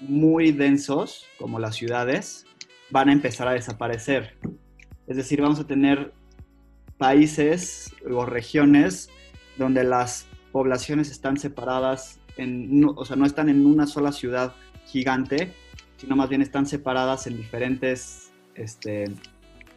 muy 0.00 0.52
densos, 0.52 1.26
como 1.38 1.58
las 1.58 1.76
ciudades, 1.76 2.46
van 2.90 3.08
a 3.08 3.12
empezar 3.12 3.48
a 3.48 3.52
desaparecer. 3.52 4.36
Es 5.06 5.16
decir, 5.16 5.40
vamos 5.40 5.60
a 5.60 5.66
tener 5.66 6.12
países 6.98 7.94
o 8.10 8.26
regiones 8.26 9.10
donde 9.56 9.84
las 9.84 10.26
poblaciones 10.52 11.10
están 11.10 11.36
separadas, 11.36 12.20
en, 12.36 12.84
o 12.84 13.04
sea, 13.04 13.16
no 13.16 13.26
están 13.26 13.48
en 13.48 13.66
una 13.66 13.86
sola 13.86 14.12
ciudad 14.12 14.54
gigante, 14.86 15.52
sino 15.96 16.16
más 16.16 16.28
bien 16.28 16.42
están 16.42 16.66
separadas 16.66 17.26
en 17.26 17.36
diferentes 17.36 18.32
este, 18.54 19.04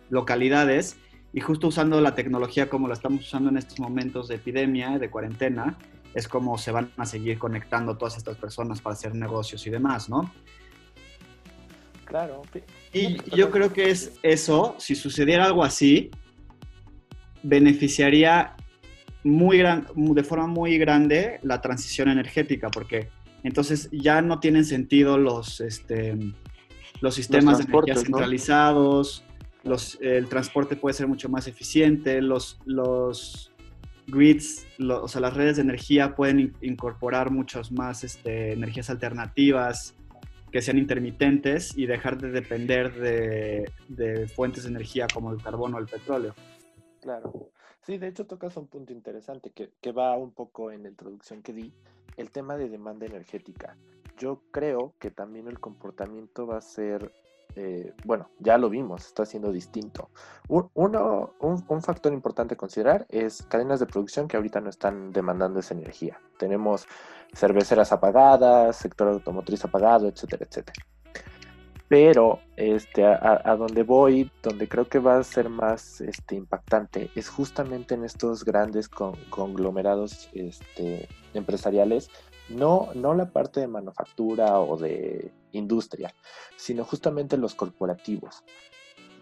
localidades 0.09 0.97
y 1.33 1.41
justo 1.41 1.67
usando 1.67 1.99
la 1.99 2.15
tecnología 2.15 2.69
como 2.69 2.87
la 2.87 2.93
estamos 2.93 3.25
usando 3.25 3.49
en 3.49 3.57
estos 3.57 3.79
momentos 3.79 4.27
de 4.27 4.35
epidemia, 4.35 4.99
de 4.99 5.09
cuarentena, 5.09 5.77
es 6.13 6.27
como 6.27 6.57
se 6.57 6.71
van 6.71 6.91
a 6.97 7.05
seguir 7.05 7.39
conectando 7.39 7.97
todas 7.97 8.17
estas 8.17 8.37
personas 8.37 8.81
para 8.81 8.93
hacer 8.93 9.15
negocios 9.15 9.65
y 9.65 9.69
demás, 9.69 10.09
¿no? 10.09 10.31
Claro. 12.05 12.41
Y 12.91 13.17
yo 13.35 13.49
creo 13.49 13.73
que 13.73 13.89
es 13.89 14.19
eso, 14.21 14.75
si 14.77 14.93
sucediera 14.93 15.45
algo 15.45 15.63
así, 15.63 16.11
beneficiaría 17.41 18.55
muy 19.23 19.57
gran, 19.57 19.87
de 19.95 20.23
forma 20.23 20.47
muy 20.47 20.77
grande 20.77 21.39
la 21.43 21.61
transición 21.61 22.09
energética, 22.09 22.69
porque 22.69 23.09
entonces 23.43 23.89
ya 23.91 24.21
no 24.21 24.39
tienen 24.39 24.65
sentido 24.65 25.17
los, 25.17 25.59
este, 25.59 26.17
los 27.01 27.15
sistemas 27.15 27.57
de 27.57 27.63
energía 27.63 27.95
centralizados, 27.95 29.23
los, 29.63 29.97
el 30.01 30.27
transporte 30.27 30.75
puede 30.75 30.93
ser 30.93 31.07
mucho 31.07 31.29
más 31.29 31.47
eficiente, 31.47 32.21
los, 32.21 32.59
los 32.65 33.52
grids, 34.07 34.65
lo- 34.77 35.03
o 35.03 35.07
sea, 35.07 35.21
las 35.21 35.33
redes 35.33 35.55
de 35.57 35.63
energía 35.63 36.15
pueden 36.15 36.39
in- 36.39 36.53
incorporar 36.61 37.31
muchas 37.31 37.71
más 37.71 38.03
este, 38.03 38.53
energías 38.53 38.89
alternativas 38.89 39.95
que 40.51 40.61
sean 40.61 40.77
intermitentes 40.77 41.75
y 41.77 41.85
dejar 41.87 42.19
de 42.19 42.29
depender 42.29 42.93
de, 42.93 44.27
fuentes 44.35 44.63
de 44.63 44.69
energía 44.69 45.07
como 45.11 45.31
el 45.31 45.41
carbón 45.41 45.73
o 45.73 45.79
el 45.79 45.87
petróleo. 45.87 46.35
Claro. 47.01 47.49
Sí, 47.81 47.97
de 47.97 48.07
hecho 48.07 48.25
tocas 48.27 48.55
un 48.57 48.67
punto 48.67 48.93
interesante 48.93 49.51
que 49.51 49.91
va 49.91 50.15
un 50.15 50.31
poco 50.31 50.71
en 50.71 50.83
la 50.83 50.89
introducción 50.89 51.41
que 51.41 51.53
di, 51.53 51.73
el 52.17 52.29
tema 52.29 52.55
de 52.55 52.69
demanda 52.69 53.05
energética. 53.05 53.75
Yo 54.17 54.43
creo 54.51 54.93
que 54.99 55.09
también 55.09 55.47
el 55.47 55.59
comportamiento 55.59 56.45
va 56.45 56.57
a 56.57 56.61
ser, 56.61 57.11
eh, 57.55 57.93
bueno, 58.03 58.29
ya 58.39 58.57
lo 58.57 58.69
vimos, 58.69 59.05
está 59.05 59.25
siendo 59.25 59.51
distinto. 59.51 60.09
Un, 60.47 60.69
un, 60.73 61.81
factor 61.81 62.13
importante 62.13 62.55
a 62.55 62.57
considerar 62.57 63.05
es 63.09 63.43
cadenas 63.43 63.79
de 63.79 63.85
producción 63.85 64.27
que 64.27 64.37
ahorita 64.37 64.59
no 64.61 64.69
están 64.69 65.11
demandando 65.11 65.59
esa 65.59 65.73
energía. 65.73 66.19
Tenemos 66.37 66.87
cerveceras 67.33 67.91
apagadas, 67.91 68.75
sector 68.75 69.07
automotriz 69.07 69.63
apagado, 69.65 70.07
etcétera, 70.07 70.45
etcétera. 70.49 70.85
Pero 71.87 72.39
este, 72.55 73.05
a, 73.05 73.55
donde 73.55 73.83
voy, 73.83 74.31
donde 74.41 74.67
creo 74.67 74.87
que 74.87 74.97
va 74.97 75.19
a 75.19 75.23
ser 75.23 75.49
más 75.49 76.01
este, 76.01 76.35
impactante, 76.35 77.11
es 77.13 77.29
justamente 77.29 77.93
en 77.93 78.03
estos 78.03 78.43
grandes 78.43 78.89
con- 78.89 79.15
conglomerados 79.29 80.29
este, 80.33 81.07
empresariales, 81.35 82.09
no, 82.49 82.89
no 82.95 83.13
la 83.13 83.29
parte 83.29 83.59
de 83.59 83.67
manufactura 83.67 84.59
o 84.59 84.75
de 84.75 85.31
industria, 85.53 86.13
sino 86.57 86.83
justamente 86.83 87.37
los 87.37 87.55
corporativos. 87.55 88.43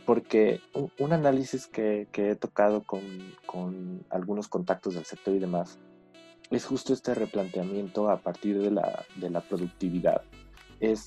Porque 0.06 0.62
un, 0.74 1.14
análisis 1.14 1.68
que, 1.68 2.08
que 2.12 2.32
he 2.32 2.36
tocado 2.36 2.84
con, 2.84 3.02
con 3.46 4.04
algunos 4.10 4.48
contactos 4.48 4.96
del 4.96 5.06
sector 5.06 5.36
y 5.36 5.40
demás, 5.40 5.80
es 6.50 6.66
justo 6.66 6.92
este 6.94 7.16
replanteamiento 7.16 8.10
a 8.10 8.18
partir 8.18 8.62
de 8.62 8.72
la, 8.72 9.06
de 9.16 9.30
la 9.30 9.42
productividad. 9.42 10.24
Es 10.80 11.06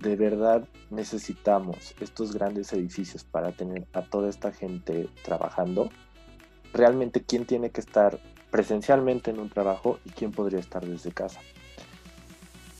de 0.00 0.16
verdad 0.16 0.66
necesitamos 0.90 1.94
estos 2.00 2.32
grandes 2.32 2.72
edificios 2.72 3.24
para 3.24 3.52
tener 3.52 3.86
a 3.92 4.02
toda 4.02 4.28
esta 4.28 4.52
gente 4.52 5.08
trabajando, 5.22 5.90
realmente 6.72 7.24
quién 7.24 7.46
tiene 7.46 7.70
que 7.70 7.80
estar 7.80 8.20
presencialmente 8.50 9.30
en 9.30 9.40
un 9.40 9.48
trabajo 9.48 9.98
y 10.04 10.10
quién 10.10 10.32
podría 10.32 10.60
estar 10.60 10.84
desde 10.84 11.12
casa. 11.12 11.40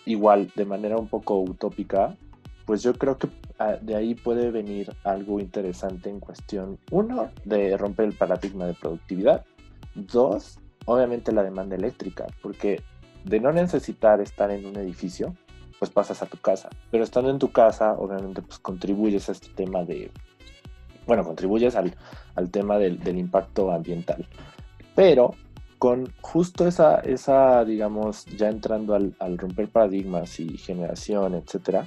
Igual, 0.07 0.53
de 0.55 0.65
manera 0.65 0.97
un 0.97 1.09
poco 1.09 1.41
utópica, 1.41 2.17
pues 2.65 2.83
yo 2.83 2.95
creo 2.95 3.19
que 3.19 3.29
ah, 3.59 3.77
de 3.81 3.97
ahí 3.97 4.15
puede 4.15 4.51
venir 4.51 4.95
algo 5.05 5.41
interesante 5.41 6.09
en 6.09 6.21
cuestión, 6.21 6.79
uno, 6.91 7.31
de 7.45 7.77
romper 7.77 8.07
el 8.07 8.13
paradigma 8.13 8.67
de 8.67 8.75
productividad, 8.75 9.45
dos, 9.95 10.59
obviamente 10.85 11.33
la 11.33 11.43
demanda 11.43 11.77
eléctrica, 11.77 12.27
porque 12.41 12.83
de 13.25 13.41
no 13.41 13.53
necesitar 13.53 14.21
estar 14.21 14.51
en 14.51 14.65
un 14.67 14.77
edificio, 14.77 15.35
pues 15.79 15.91
pasas 15.91 16.23
a 16.23 16.27
tu 16.27 16.39
casa. 16.39 16.71
Pero 16.91 17.05
estando 17.05 17.31
en 17.31 17.39
tu 17.39 17.51
casa, 17.51 17.93
obviamente, 17.95 18.43
pues 18.43 18.59
contribuyes 18.59 19.29
a 19.29 19.33
este 19.33 19.49
tema 19.49 19.85
de, 19.85 20.11
bueno, 21.07 21.25
contribuyes 21.25 21.75
al, 21.75 21.95
al 22.35 22.51
tema 22.51 22.79
del, 22.79 23.01
del 23.01 23.19
impacto 23.19 23.73
ambiental. 23.73 24.27
Pero 24.95 25.35
con 25.87 26.13
justo 26.21 26.67
esa, 26.67 26.97
esa 26.99 27.65
digamos, 27.65 28.25
ya 28.25 28.49
entrando 28.49 28.97
al, 28.97 29.39
romper 29.39 29.69
paradigmas 29.69 30.41
y 30.41 30.59
generación, 30.59 31.37
etcétera, 31.37 31.87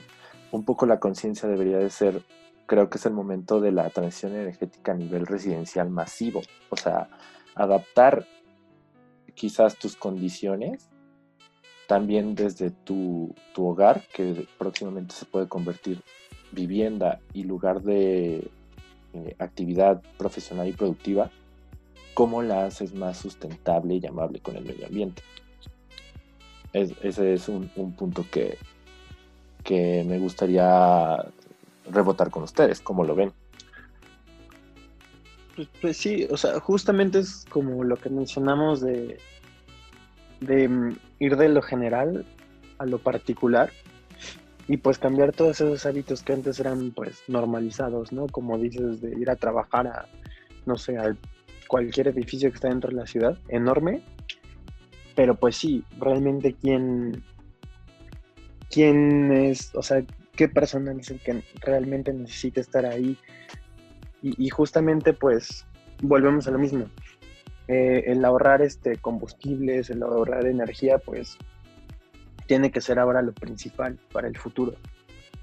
un 0.54 0.64
poco 0.64 0.86
la 0.86 1.02
conciencia 1.02 1.50
debería 1.50 1.80
de 1.80 1.90
ser, 1.90 2.24
creo 2.66 2.90
que 2.90 2.98
es 2.98 3.06
el 3.06 3.12
momento 3.12 3.60
de 3.60 3.74
la 3.74 3.90
transición 3.90 4.38
energética 4.38 4.94
a 4.94 4.96
nivel 4.96 5.26
residencial 5.26 5.90
masivo. 5.90 6.42
O 6.70 6.78
sea, 6.78 7.10
adaptar 7.56 8.26
quizás 9.36 9.76
tus 9.76 9.98
condiciones 9.98 10.88
también 11.86 12.36
desde 12.36 12.72
tu, 12.72 13.36
tu 13.54 13.66
hogar, 13.66 14.04
que 14.14 14.48
próximamente 14.58 15.14
se 15.14 15.26
puede 15.26 15.50
convertir 15.50 16.02
vivienda 16.54 17.20
y 17.34 17.44
lugar 17.44 17.82
de 17.82 18.50
eh, 19.12 19.36
actividad 19.40 20.02
profesional 20.18 20.70
y 20.70 20.72
productiva, 20.72 21.32
cómo 22.14 22.42
la 22.42 22.66
haces 22.66 22.94
más 22.94 23.18
sustentable 23.18 23.96
y 23.96 24.06
amable 24.06 24.40
con 24.40 24.56
el 24.56 24.66
medio 24.66 24.88
ambiente. 24.88 25.22
Es- 26.74 26.94
ese 27.02 27.34
es 27.34 27.48
un, 27.50 27.70
un 27.76 27.94
punto 27.94 28.26
que, 28.32 28.58
que 29.64 30.04
me 30.08 30.20
gustaría 30.20 31.26
rebotar 31.92 32.30
con 32.30 32.44
ustedes, 32.44 32.82
cómo 32.82 33.04
lo 33.04 33.16
ven. 33.16 33.32
Pues, 35.56 35.68
pues 35.82 35.98
sí, 35.98 36.28
o 36.30 36.38
sea, 36.38 36.60
justamente 36.60 37.20
es 37.20 37.46
como 37.50 37.84
lo 37.84 37.98
que 37.98 38.10
mencionamos 38.10 38.82
de, 38.82 39.18
de 40.42 40.70
mm, 40.70 40.96
ir 41.20 41.36
de 41.36 41.50
lo 41.50 41.62
general 41.62 42.26
a 42.78 42.86
lo 42.86 43.00
particular 43.00 43.72
y 44.68 44.78
pues 44.78 45.00
cambiar 45.00 45.34
todos 45.34 45.60
esos 45.60 45.86
hábitos 45.86 46.22
que 46.22 46.34
antes 46.34 46.60
eran 46.60 46.92
pues 46.92 47.24
normalizados, 47.28 48.14
¿no? 48.14 48.28
Como 48.28 48.58
dices, 48.58 49.02
de 49.02 49.18
ir 49.20 49.30
a 49.30 49.36
trabajar 49.36 49.88
a, 49.88 50.06
no 50.66 50.78
sé, 50.78 50.98
a 50.98 51.16
cualquier 51.70 52.08
edificio 52.08 52.50
que 52.50 52.56
está 52.56 52.68
dentro 52.68 52.90
de 52.90 52.98
la 52.98 53.06
ciudad, 53.06 53.38
enorme, 53.48 54.02
pero 55.16 55.36
pues 55.36 55.56
sí, 55.56 55.86
realmente 56.00 56.56
quién, 56.60 57.24
quién 58.72 59.32
es, 59.32 59.74
o 59.76 59.84
sea, 59.84 60.04
qué 60.36 60.50
persona 60.50 60.92
es 61.00 61.12
el 61.12 61.20
que 61.20 61.44
realmente 61.62 62.12
necesita 62.12 62.60
estar 62.60 62.86
ahí 62.86 63.18
Y, 64.22 64.50
justamente 64.50 65.14
pues 65.14 65.68
volvemos 66.02 66.48
a 66.48 66.52
lo 66.52 66.58
mismo. 66.58 66.86
Eh, 67.68 68.06
el 68.08 68.26
ahorrar 68.26 68.64
este, 68.64 68.98
combustibles, 68.98 69.92
el 69.92 70.02
ahorrar 70.02 70.48
energía, 70.48 70.98
pues 70.98 71.38
tiene 72.48 72.72
que 72.72 72.82
ser 72.82 72.98
ahora 72.98 73.22
lo 73.22 73.34
principal 73.34 74.00
para 74.12 74.28
el 74.28 74.38
futuro. 74.38 74.74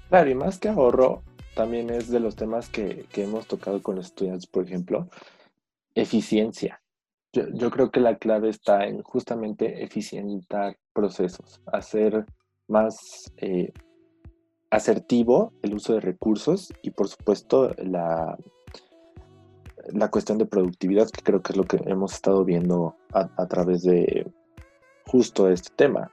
Claro, 0.09 0.29
y 0.29 0.35
más 0.35 0.59
que 0.59 0.67
ahorro, 0.67 1.23
también 1.55 1.89
es 1.89 2.09
de 2.09 2.19
los 2.19 2.35
temas 2.35 2.67
que, 2.67 3.05
que 3.13 3.23
hemos 3.23 3.47
tocado 3.47 3.81
con 3.81 3.95
los 3.95 4.07
estudiantes, 4.07 4.45
por 4.45 4.65
ejemplo, 4.65 5.07
eficiencia. 6.01 6.81
Yo, 7.33 7.43
yo, 7.53 7.69
creo 7.69 7.91
que 7.91 7.99
la 7.99 8.17
clave 8.17 8.49
está 8.49 8.85
en 8.85 9.01
justamente 9.03 9.83
eficientar 9.83 10.77
procesos, 10.93 11.61
hacer 11.65 12.25
más 12.67 13.31
eh, 13.37 13.71
asertivo 14.69 15.53
el 15.61 15.73
uso 15.73 15.93
de 15.93 16.01
recursos 16.01 16.73
y 16.81 16.91
por 16.91 17.07
supuesto 17.07 17.73
la, 17.77 18.37
la 19.93 20.09
cuestión 20.09 20.37
de 20.37 20.45
productividad, 20.45 21.09
que 21.09 21.21
creo 21.21 21.41
que 21.41 21.53
es 21.53 21.57
lo 21.57 21.63
que 21.63 21.77
hemos 21.85 22.13
estado 22.13 22.43
viendo 22.43 22.95
a, 23.13 23.47
través 23.47 23.83
de 23.83 24.29
justo 25.05 25.49
este 25.49 25.69
tema. 25.75 26.11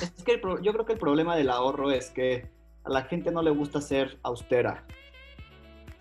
Es 0.00 0.24
que 0.24 0.40
yo 0.62 0.72
creo 0.72 0.86
que 0.86 0.94
el 0.94 0.98
problema 0.98 1.36
del 1.36 1.50
ahorro 1.50 1.90
es 1.90 2.10
que 2.10 2.50
a 2.84 2.90
la 2.90 3.02
gente 3.02 3.30
no 3.30 3.42
le 3.42 3.50
gusta 3.50 3.80
ser 3.80 4.18
austera. 4.22 4.84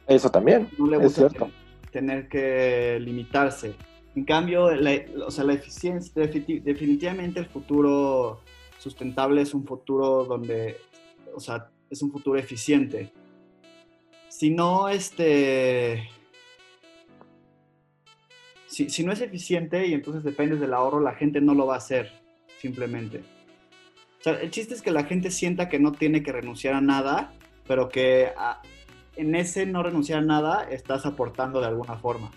Eso 0.08 0.30
también, 0.30 0.70
no 0.78 0.88
le 0.88 0.98
gusta 0.98 1.26
es 1.26 1.32
cierto. 1.32 1.52
Tener 1.92 2.28
que 2.28 3.00
limitarse. 3.02 3.76
En 4.16 4.26
cambio, 4.26 4.72
la, 4.72 5.02
o 5.26 5.32
sea, 5.32 5.44
la 5.44 5.54
eficiencia, 5.54 6.14
definitivamente 6.16 7.40
el 7.40 7.46
futuro 7.46 8.42
sustentable 8.78 9.42
es 9.42 9.54
un 9.54 9.66
futuro 9.66 10.26
donde, 10.26 10.78
o 11.34 11.40
sea, 11.40 11.70
es 11.90 12.02
un 12.02 12.12
futuro 12.12 12.38
eficiente. 12.38 13.12
Si 14.28 14.50
no, 14.50 14.90
este, 14.90 16.10
si, 18.66 18.90
si 18.90 19.04
no 19.04 19.12
es 19.12 19.22
eficiente 19.22 19.86
y 19.88 19.94
entonces 19.94 20.24
dependes 20.24 20.60
del 20.60 20.74
ahorro, 20.74 21.00
la 21.00 21.14
gente 21.14 21.40
no 21.42 21.54
lo 21.54 21.68
va 21.68 21.76
a 21.76 21.78
hacer, 21.78 22.12
simplemente. 22.58 23.20
O 24.20 24.24
sea, 24.24 24.34
el 24.40 24.52
chiste 24.52 24.74
es 24.74 24.82
que 24.82 24.92
la 24.92 25.04
gente 25.04 25.32
sienta 25.32 25.68
que 25.68 25.80
no 25.80 25.92
tiene 25.94 26.22
que 26.22 26.32
renunciar 26.32 26.76
a 26.76 26.82
nada, 26.82 27.34
pero 27.68 27.90
que 27.90 28.30
ah, 28.38 28.62
en 29.16 29.36
ese 29.36 29.66
no 29.66 29.84
renunciar 29.84 30.20
a 30.20 30.24
nada 30.24 30.68
estás 30.70 31.06
aportando 31.06 31.60
de 31.60 31.68
alguna 31.68 31.96
forma. 31.98 32.32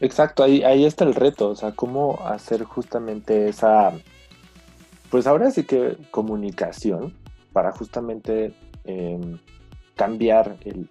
Exacto, 0.00 0.42
ahí, 0.42 0.62
ahí 0.62 0.86
está 0.86 1.04
el 1.04 1.14
reto, 1.14 1.50
o 1.50 1.56
sea, 1.56 1.72
cómo 1.72 2.20
hacer 2.24 2.64
justamente 2.64 3.48
esa, 3.48 3.92
pues 5.10 5.26
ahora 5.26 5.50
sí 5.50 5.64
que 5.64 5.98
comunicación 6.10 7.14
para 7.52 7.70
justamente 7.72 8.54
em, 8.84 9.38
cambiar 9.96 10.56
el, 10.64 10.88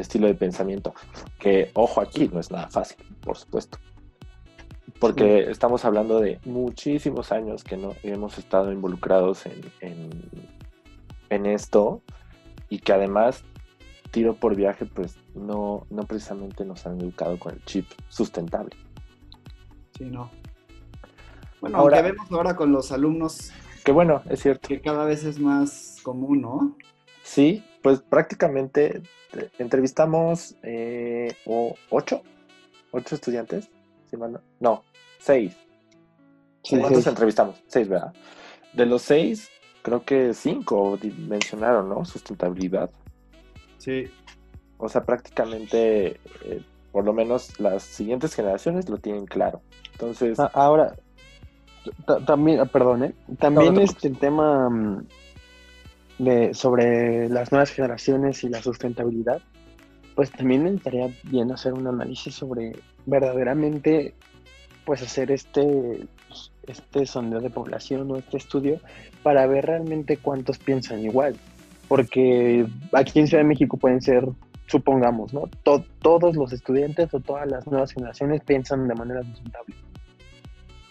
estilo 0.00 0.26
de 0.26 0.34
pensamiento, 0.34 0.92
que 1.38 1.70
ojo 1.74 2.00
aquí, 2.00 2.28
no 2.32 2.40
es 2.40 2.50
nada 2.50 2.68
fácil, 2.68 2.96
por 3.20 3.36
supuesto, 3.36 3.78
porque 4.98 5.48
estamos 5.48 5.84
hablando 5.84 6.18
de 6.18 6.40
muchísimos 6.44 7.30
años 7.30 7.62
que 7.62 7.76
no 7.76 7.94
hemos 8.02 8.38
estado 8.38 8.72
involucrados 8.72 9.46
en, 9.46 10.10
en 11.30 11.46
esto 11.46 12.02
y 12.70 12.78
que 12.78 12.92
además 12.92 13.44
tiro 14.10 14.34
por 14.34 14.56
viaje, 14.56 14.86
pues 14.86 15.16
no, 15.34 15.86
no 15.90 16.04
precisamente 16.04 16.64
nos 16.64 16.86
han 16.86 17.00
educado 17.00 17.38
con 17.38 17.52
el 17.52 17.64
chip 17.64 17.86
sustentable. 18.08 18.74
Sí, 19.98 20.04
no. 20.04 20.30
Bueno, 21.60 21.76
ahora, 21.76 22.00
vemos 22.00 22.30
ahora 22.32 22.56
con 22.56 22.72
los 22.72 22.90
alumnos. 22.90 23.52
Que 23.84 23.92
bueno, 23.92 24.22
es 24.30 24.40
cierto. 24.40 24.68
Que 24.68 24.80
cada 24.80 25.04
vez 25.04 25.24
es 25.24 25.38
más 25.38 25.98
común, 26.02 26.40
¿no? 26.40 26.76
Sí, 27.22 27.62
pues 27.82 28.00
prácticamente 28.00 29.02
eh, 29.32 29.50
entrevistamos 29.58 30.56
eh, 30.62 31.36
ocho, 31.90 32.22
ocho 32.92 33.14
estudiantes. 33.14 33.70
no, 34.58 34.84
seis. 35.18 35.56
¿Cuántos 36.68 37.06
entrevistamos? 37.06 37.62
Seis, 37.66 37.88
¿verdad? 37.88 38.12
De 38.72 38.86
los 38.86 39.02
seis, 39.02 39.50
creo 39.82 40.04
que 40.04 40.34
cinco 40.34 40.98
mencionaron, 41.28 41.88
¿no? 41.88 42.04
Sustentabilidad. 42.04 42.90
Sí. 43.78 44.04
O 44.78 44.88
sea, 44.88 45.02
prácticamente, 45.04 46.20
eh, 46.44 46.62
por 46.92 47.04
lo 47.04 47.12
menos 47.12 47.58
las 47.60 47.82
siguientes 47.82 48.34
generaciones 48.34 48.88
lo 48.88 48.98
tienen 48.98 49.26
claro. 49.26 49.60
Entonces. 49.92 50.38
Ah, 50.40 50.50
ahora, 50.54 50.94
también, 52.26 52.60
ah, 52.60 52.66
perdón, 52.66 53.04
¿eh? 53.04 53.14
también 53.38 53.78
este 53.78 54.08
el 54.08 54.18
tema 54.18 54.68
mm, 54.68 55.06
de, 56.18 56.54
sobre 56.54 57.28
las 57.28 57.52
nuevas 57.52 57.70
generaciones 57.70 58.44
y 58.44 58.48
la 58.48 58.62
sustentabilidad, 58.62 59.40
pues 60.14 60.30
también 60.30 60.66
estaría 60.66 61.08
bien 61.24 61.50
hacer 61.52 61.72
un 61.72 61.86
análisis 61.86 62.34
sobre 62.34 62.72
verdaderamente, 63.06 64.14
pues 64.84 65.02
hacer 65.02 65.30
este, 65.30 66.06
este 66.70 67.06
sondeo 67.06 67.40
de 67.40 67.50
población 67.50 68.10
o 68.10 68.16
este 68.16 68.36
estudio 68.36 68.80
para 69.22 69.46
ver 69.46 69.66
realmente 69.66 70.16
cuántos 70.16 70.58
piensan 70.58 71.04
igual 71.04 71.36
porque 71.90 72.64
aquí 72.92 73.18
en 73.18 73.26
Ciudad 73.26 73.42
de 73.42 73.48
México 73.48 73.76
pueden 73.76 74.00
ser, 74.00 74.24
supongamos, 74.68 75.34
¿no? 75.34 75.50
todos 75.64 76.36
los 76.36 76.52
estudiantes 76.52 77.12
o 77.12 77.18
todas 77.18 77.50
las 77.50 77.66
nuevas 77.66 77.90
generaciones 77.90 78.42
piensan 78.42 78.86
de 78.86 78.94
manera 78.94 79.24
sustentable. 79.24 79.74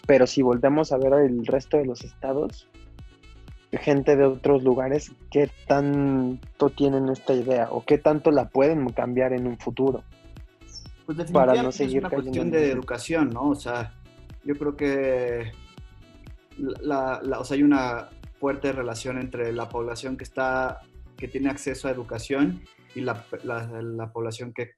Pero 0.06 0.26
si 0.26 0.42
volvemos 0.42 0.92
a 0.92 0.98
ver 0.98 1.14
el 1.14 1.46
resto 1.46 1.78
de 1.78 1.86
los 1.86 2.04
estados, 2.04 2.68
gente 3.72 4.14
de 4.14 4.26
otros 4.26 4.62
lugares, 4.62 5.10
¿qué 5.30 5.48
tanto 5.66 6.68
tienen 6.68 7.08
esta 7.08 7.32
idea 7.32 7.68
o 7.70 7.82
qué 7.82 7.96
tanto 7.96 8.30
la 8.30 8.50
pueden 8.50 8.86
cambiar 8.90 9.32
en 9.32 9.46
un 9.46 9.56
futuro? 9.56 10.02
Pues 11.06 11.30
para 11.30 11.62
no 11.62 11.72
seguir 11.72 11.96
es 11.96 12.04
una 12.04 12.10
cuestión 12.10 12.50
de 12.50 12.70
educación, 12.70 13.30
¿no? 13.30 13.48
O 13.48 13.54
sea, 13.54 13.94
yo 14.44 14.54
creo 14.54 14.76
que 14.76 15.50
la, 16.60 17.20
o 17.38 17.44
sea, 17.44 17.56
hay 17.56 17.62
una 17.62 18.08
fuerte 18.38 18.72
relación 18.72 19.18
entre 19.18 19.52
la 19.52 19.68
población 19.68 20.16
que 20.16 20.24
está 20.24 20.80
que 21.16 21.28
tiene 21.28 21.50
acceso 21.50 21.86
a 21.86 21.90
educación 21.90 22.62
y 22.94 23.02
la, 23.02 23.26
población 24.12 24.52
que 24.52 24.72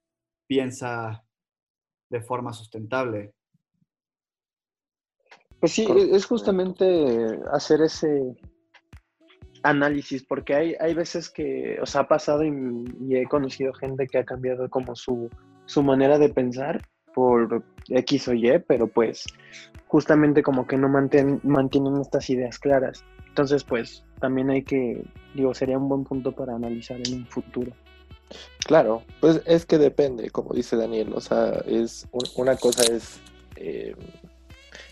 piensa 0.47 1.25
de 2.11 2.21
forma 2.21 2.53
sustentable. 2.53 3.33
Pues 5.61 5.73
sí, 5.73 5.87
es 5.89 6.27
justamente 6.27 7.39
hacer 7.53 7.81
ese 7.83 8.37
análisis, 9.63 10.25
porque 10.25 10.55
hay, 10.55 10.75
hay 10.81 10.93
veces 10.93 11.31
que, 11.31 11.79
os 11.81 11.95
ha 11.95 12.09
pasado 12.09 12.43
y, 12.45 13.17
he 13.17 13.25
conocido 13.29 13.73
gente 13.73 14.09
que 14.09 14.19
ha 14.19 14.25
cambiado 14.25 14.69
como 14.69 14.97
su, 14.97 15.31
su 15.67 15.83
manera 15.85 16.19
de 16.19 16.29
pensar 16.29 16.83
por 17.15 17.63
X 17.89 18.29
o 18.29 18.35
Y, 18.35 18.59
pero 18.67 18.87
pues 18.87 19.25
justamente 19.87 20.43
como 20.43 20.67
que 20.67 20.79
no 20.79 20.89
mantienen 20.89 22.01
estas 22.01 22.31
ideas 22.31 22.59
claras. 22.59 23.05
Entonces, 23.29 23.65
pues 23.65 24.05
también 24.21 24.51
hay 24.51 24.63
que, 24.63 25.05
digo, 25.35 25.55
sería 25.55 25.79
un 25.79 25.89
buen 25.89 26.05
punto 26.05 26.33
para 26.33 26.55
analizar 26.55 26.99
en 27.07 27.15
un 27.15 27.27
futuro. 27.27 27.73
Claro, 28.67 29.03
pues 29.21 29.43
es 29.47 29.67
que 29.67 29.79
depende, 29.79 30.31
como 30.31 30.55
dice 30.55 30.77
Daniel, 30.77 31.13
o 31.15 31.21
sea, 31.21 31.63
es 31.67 32.07
una 32.37 32.57
cosa 32.57 32.83
es 32.85 33.21
eh, 33.57 33.95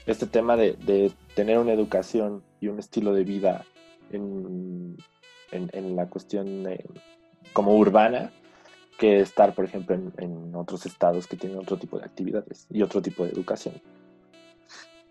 este 0.06 0.26
tema 0.26 0.56
de, 0.56 1.12
tener 1.34 1.58
una 1.58 1.72
educación 1.72 2.42
y 2.60 2.68
un 2.68 2.78
estilo 2.78 3.14
de 3.14 3.24
vida 3.24 3.64
en, 4.10 4.96
la 5.96 6.08
cuestión 6.08 6.66
como 7.52 7.76
urbana, 7.76 8.32
que 9.00 9.20
estar, 9.20 9.54
por 9.54 9.64
ejemplo, 9.64 9.96
en 10.18 10.54
otros 10.54 10.84
estados 10.84 11.26
que 11.26 11.36
tienen 11.36 11.58
otro 11.58 11.78
tipo 11.78 11.98
de 11.98 12.04
actividades 12.04 12.66
y 12.70 12.82
otro 12.82 13.00
tipo 13.00 13.24
de 13.24 13.30
educación. 13.30 13.74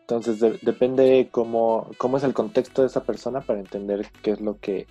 Entonces 0.09 0.39
depende 0.61 1.29
cómo, 1.31 1.91
cómo 1.97 2.17
es 2.17 2.23
el 2.23 2.33
contexto 2.33 2.81
de 2.81 2.87
esa 2.87 3.03
persona 3.03 3.41
para 3.41 3.59
entender 3.59 4.07
qué 4.23 4.31
es 4.31 4.41
lo 4.41 4.59
que 4.59 4.87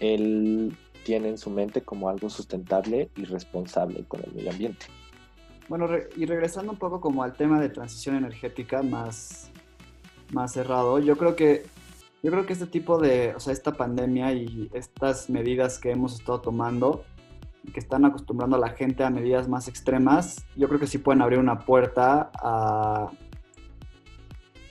él 0.00 0.76
tiene 1.04 1.28
en 1.28 1.38
su 1.38 1.48
mente 1.48 1.80
como 1.80 2.10
algo 2.10 2.28
sustentable 2.28 3.10
y 3.16 3.24
responsable 3.24 4.04
con 4.06 4.20
el 4.24 4.34
medio 4.34 4.50
ambiente. 4.50 4.84
Bueno, 5.68 5.88
y 6.16 6.26
regresando 6.26 6.72
un 6.72 6.78
poco 6.78 7.00
como 7.00 7.22
al 7.22 7.32
tema 7.32 7.60
de 7.60 7.70
transición 7.70 8.16
energética 8.16 8.82
más, 8.82 9.50
más 10.32 10.52
cerrado, 10.52 10.98
yo 10.98 11.16
creo 11.16 11.34
que 11.34 11.64
yo 12.22 12.30
creo 12.30 12.44
que 12.44 12.52
este 12.52 12.66
tipo 12.66 12.98
de, 12.98 13.34
o 13.34 13.40
sea, 13.40 13.52
esta 13.52 13.72
pandemia 13.72 14.32
y 14.32 14.68
estas 14.74 15.30
medidas 15.30 15.78
que 15.78 15.92
hemos 15.92 16.14
estado 16.14 16.40
tomando, 16.40 17.04
que 17.72 17.80
están 17.80 18.04
acostumbrando 18.04 18.56
a 18.56 18.60
la 18.60 18.70
gente 18.70 19.04
a 19.04 19.10
medidas 19.10 19.48
más 19.48 19.68
extremas, 19.68 20.46
yo 20.56 20.68
creo 20.68 20.80
que 20.80 20.86
sí 20.86 20.98
pueden 20.98 21.22
abrir 21.22 21.38
una 21.38 21.58
puerta 21.58 22.30
a, 22.34 23.10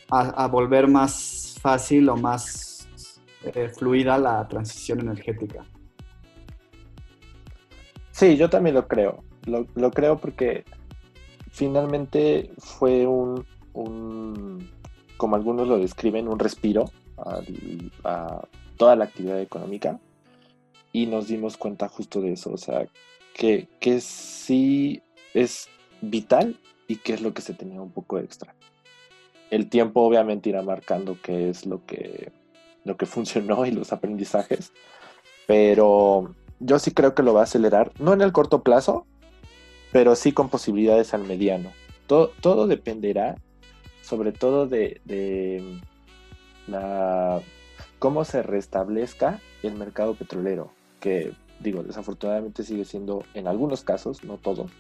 a, 0.10 0.47
volver 0.47 0.88
más 0.88 1.58
fácil 1.62 2.10
o 2.10 2.15
más 2.15 2.88
eh, 3.43 3.69
fluida 3.69 4.17
la 4.17 4.47
transición 4.47 5.02
energética. 5.02 5.63
Sí, 8.12 8.36
yo 8.36 8.50
también 8.50 8.76
lo 8.76 8.88
creo. 8.88 9.23
Lo, 9.45 9.91
creo 9.91 10.17
porque 10.17 10.65
finalmente 11.52 12.52
fue 12.58 13.06
un, 13.06 13.45
como 15.17 15.36
algunos 15.36 15.67
lo 15.67 15.78
describen, 15.78 16.28
un 16.28 16.39
respiro 16.39 16.86
a, 18.04 18.41
toda 18.76 18.95
la 18.95 19.06
actividad 19.06 19.39
económica. 19.39 20.00
Y 20.91 21.06
nos 21.06 21.28
dimos 21.28 21.58
cuenta 21.58 21.88
justo 21.88 22.21
de 22.21 22.34
eso, 22.34 22.52
o 22.52 22.58
sea, 22.58 22.88
que, 23.34 23.67
que 23.80 24.02
sí 24.02 25.02
es 25.34 25.69
vital 26.02 26.60
y 26.88 26.97
qué 26.97 27.13
es 27.13 27.21
lo 27.21 27.34
que 27.34 27.41
se 27.41 27.54
tenía 27.54 27.82
un 27.82 27.91
poco 27.91 28.19
extra. 28.19 28.56
El 29.50 29.69
tiempo 29.69 30.02
obviamente 30.02 30.50
irá 30.50 30.62
marcando 30.62 31.17
qué 31.21 31.50
es 31.50 31.65
lo 31.65 31.86
que, 31.86 32.32
lo 32.84 32.97
que 32.97 33.06
funcionó 33.08 33.65
y 33.65 33.71
los 33.71 33.93
aprendizajes, 33.93 34.71
pero 35.45 36.36
yo 36.60 36.80
sí 36.80 36.91
creo 36.91 37.13
que 37.15 37.23
lo 37.23 37.34
va 37.34 37.41
a 37.41 37.43
acelerar, 37.43 37.91
no 38.00 38.13
en 38.13 38.21
el 38.21 38.32
corto 38.32 38.63
plazo, 38.63 39.06
pero 39.91 40.15
sí 40.15 40.32
con 40.32 40.50
posibilidades 40.50 41.13
al 41.13 41.23
mediano. 41.23 41.71
Todo, 42.08 42.32
todo 42.41 42.67
dependerá 42.67 43.36
sobre 44.08 44.32
todo 44.32 44.67
de, 44.67 45.02
de 45.04 45.82
la, 46.67 47.41
cómo 48.00 48.23
se 48.23 48.41
restablezca 48.41 49.41
el 49.63 49.76
mercado 49.76 50.15
petrolero, 50.15 50.71
que 50.99 51.33
digo, 51.60 51.83
desafortunadamente 51.83 52.63
sigue 52.63 52.86
siendo 52.86 53.23
en 53.33 53.47
algunos 53.47 53.83
casos, 53.83 54.23
no 54.23 54.38
todos, 54.38 54.71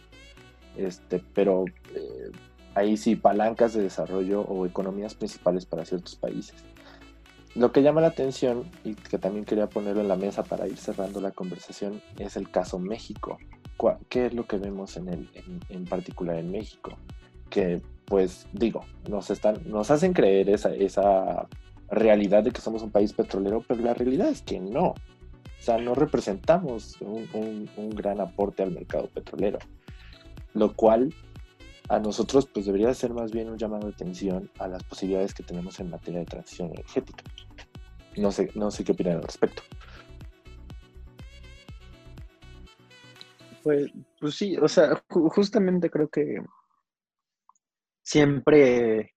este, 0.75 1.23
pero 1.33 1.65
eh, 1.95 2.31
ahí 2.75 2.97
sí 2.97 3.15
palancas 3.15 3.73
de 3.73 3.81
desarrollo 3.81 4.41
o 4.41 4.65
economías 4.65 5.15
principales 5.15 5.65
para 5.65 5.85
ciertos 5.85 6.15
países. 6.15 6.63
Lo 7.55 7.71
que 7.71 7.81
llama 7.81 8.01
la 8.01 8.07
atención 8.07 8.65
y 8.83 8.93
que 8.93 9.17
también 9.17 9.43
quería 9.43 9.67
ponerlo 9.67 10.01
en 10.01 10.07
la 10.07 10.15
mesa 10.15 10.43
para 10.43 10.67
ir 10.67 10.77
cerrando 10.77 11.19
la 11.19 11.31
conversación 11.31 12.01
es 12.19 12.37
el 12.37 12.51
caso 12.51 12.77
México. 12.77 13.39
¿Qué 14.09 14.27
es 14.27 14.33
lo 14.33 14.45
que 14.45 14.57
vemos 14.57 14.97
en, 14.97 15.07
el, 15.09 15.29
en, 15.69 15.85
particular 15.85 16.37
en 16.37 16.51
México? 16.51 16.97
Que 17.49 17.81
pues 18.05 18.47
digo, 18.53 18.85
nos, 19.09 19.29
están, 19.31 19.59
nos 19.65 19.91
hacen 19.91 20.13
creer 20.13 20.49
esa, 20.49 20.73
esa 20.73 21.47
realidad 21.89 22.43
de 22.43 22.51
que 22.51 22.61
somos 22.61 22.81
un 22.83 22.91
país 22.91 23.13
petrolero, 23.13 23.63
pero 23.67 23.81
la 23.81 23.93
realidad 23.93 24.29
es 24.29 24.41
que 24.41 24.59
no. 24.59 24.93
Sea, 25.67 25.77
no 25.77 25.95
representamos 25.95 26.95
un, 27.01 27.69
un 27.75 27.89
gran 27.89 28.21
aporte 28.21 28.63
al 28.63 28.71
mercado 28.71 29.09
petrolero 29.09 29.59
lo 30.53 30.73
cual 30.73 31.13
a 31.89 31.99
nosotros 31.99 32.47
pues 32.47 32.65
debería 32.65 32.93
ser 32.93 33.13
más 33.13 33.31
bien 33.31 33.49
un 33.49 33.57
llamado 33.57 33.87
de 33.87 33.93
atención 33.93 34.51
a 34.59 34.67
las 34.67 34.83
posibilidades 34.83 35.33
que 35.33 35.43
tenemos 35.43 35.79
en 35.79 35.89
materia 35.89 36.19
de 36.19 36.25
transición 36.25 36.69
energética. 36.69 37.23
No 38.17 38.31
sé, 38.31 38.51
no 38.55 38.71
sé 38.71 38.83
qué 38.83 38.91
opinan 38.91 39.17
al 39.17 39.23
respecto. 39.23 39.61
Pues, 43.63 43.91
pues 44.19 44.35
sí, 44.35 44.57
o 44.57 44.67
sea, 44.67 45.03
justamente 45.09 45.89
creo 45.89 46.09
que 46.09 46.37
siempre 48.03 49.13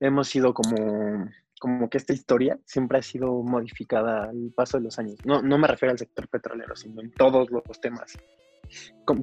hemos 0.00 0.28
sido 0.28 0.54
como, 0.54 1.28
como 1.66 1.90
que 1.90 1.98
esta 1.98 2.12
historia 2.12 2.56
siempre 2.64 2.98
ha 2.98 3.02
sido 3.02 3.42
modificada 3.42 4.30
al 4.30 4.52
paso 4.54 4.78
de 4.78 4.84
los 4.84 5.00
años. 5.00 5.16
No, 5.24 5.42
no 5.42 5.58
me 5.58 5.66
refiero 5.66 5.90
al 5.90 5.98
sector 5.98 6.28
petrolero, 6.28 6.76
sino 6.76 7.02
en 7.02 7.10
todos 7.10 7.50
los 7.50 7.80
temas 7.80 8.16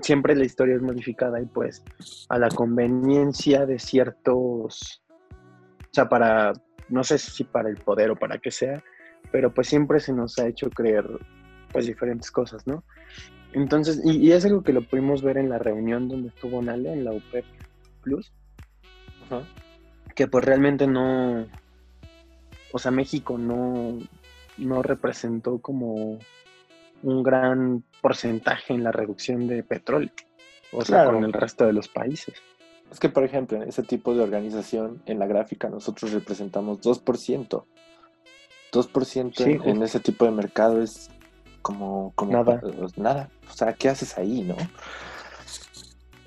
siempre 0.01 0.35
la 0.35 0.43
historia 0.43 0.75
es 0.75 0.81
modificada 0.81 1.41
y 1.41 1.45
pues 1.45 1.83
a 2.27 2.37
la 2.37 2.49
conveniencia 2.49 3.65
de 3.65 3.79
ciertos, 3.79 5.03
o 5.31 5.93
sea, 5.93 6.09
para, 6.09 6.51
no 6.89 7.03
sé 7.05 7.17
si 7.17 7.45
para 7.45 7.69
el 7.69 7.77
poder 7.77 8.11
o 8.11 8.15
para 8.17 8.39
qué 8.39 8.51
sea, 8.51 8.83
pero 9.31 9.53
pues 9.53 9.67
siempre 9.67 10.01
se 10.01 10.11
nos 10.11 10.37
ha 10.39 10.47
hecho 10.47 10.69
creer 10.69 11.05
pues 11.71 11.87
diferentes 11.87 12.29
cosas, 12.29 12.67
¿no? 12.67 12.83
Entonces, 13.53 14.01
y, 14.03 14.31
es 14.31 14.43
algo 14.45 14.63
que 14.63 14.73
lo 14.73 14.81
pudimos 14.81 15.21
ver 15.21 15.37
en 15.37 15.49
la 15.49 15.59
reunión 15.59 16.09
donde 16.09 16.29
estuvo 16.29 16.61
Nale, 16.61 16.91
en 16.91 17.05
la 17.05 17.13
UPEP 17.13 17.45
Plus, 18.01 18.33
que 20.15 20.27
pues 20.27 20.43
realmente 20.43 20.87
no, 20.87 21.47
o 22.73 22.79
sea, 22.79 22.91
México 22.91 23.37
no, 23.37 23.99
no 24.57 24.81
representó 24.81 25.59
como 25.59 26.17
un 27.03 27.23
gran 27.23 27.83
porcentaje 28.01 28.73
en 28.73 28.83
la 28.83 28.91
reducción 28.91 29.47
de 29.47 29.63
petróleo, 29.63 30.09
o 30.71 30.83
sea, 30.83 31.05
con 31.05 31.23
el 31.23 31.31
resto 31.31 31.65
de 31.65 31.73
los 31.73 31.87
países. 31.87 32.33
Es 32.91 32.99
que, 32.99 33.09
por 33.09 33.23
ejemplo, 33.23 33.57
en 33.57 33.69
ese 33.69 33.83
tipo 33.83 34.15
de 34.15 34.21
organización, 34.21 35.03
en 35.05 35.19
la 35.19 35.27
gráfica, 35.27 35.69
nosotros 35.69 36.13
representamos 36.13 36.81
2%. 36.81 37.63
2% 38.71 39.65
en, 39.65 39.83
ese 39.83 39.99
tipo 39.99 40.25
de 40.25 40.31
mercado 40.31 40.81
es 40.81 41.11
como, 41.61 42.11
como 42.15 42.31
nada. 42.31 42.59
nada. 42.95 43.29
O 43.51 43.53
sea, 43.53 43.73
¿qué 43.73 43.89
haces 43.89 44.17
ahí, 44.17 44.41
no? 44.41 44.55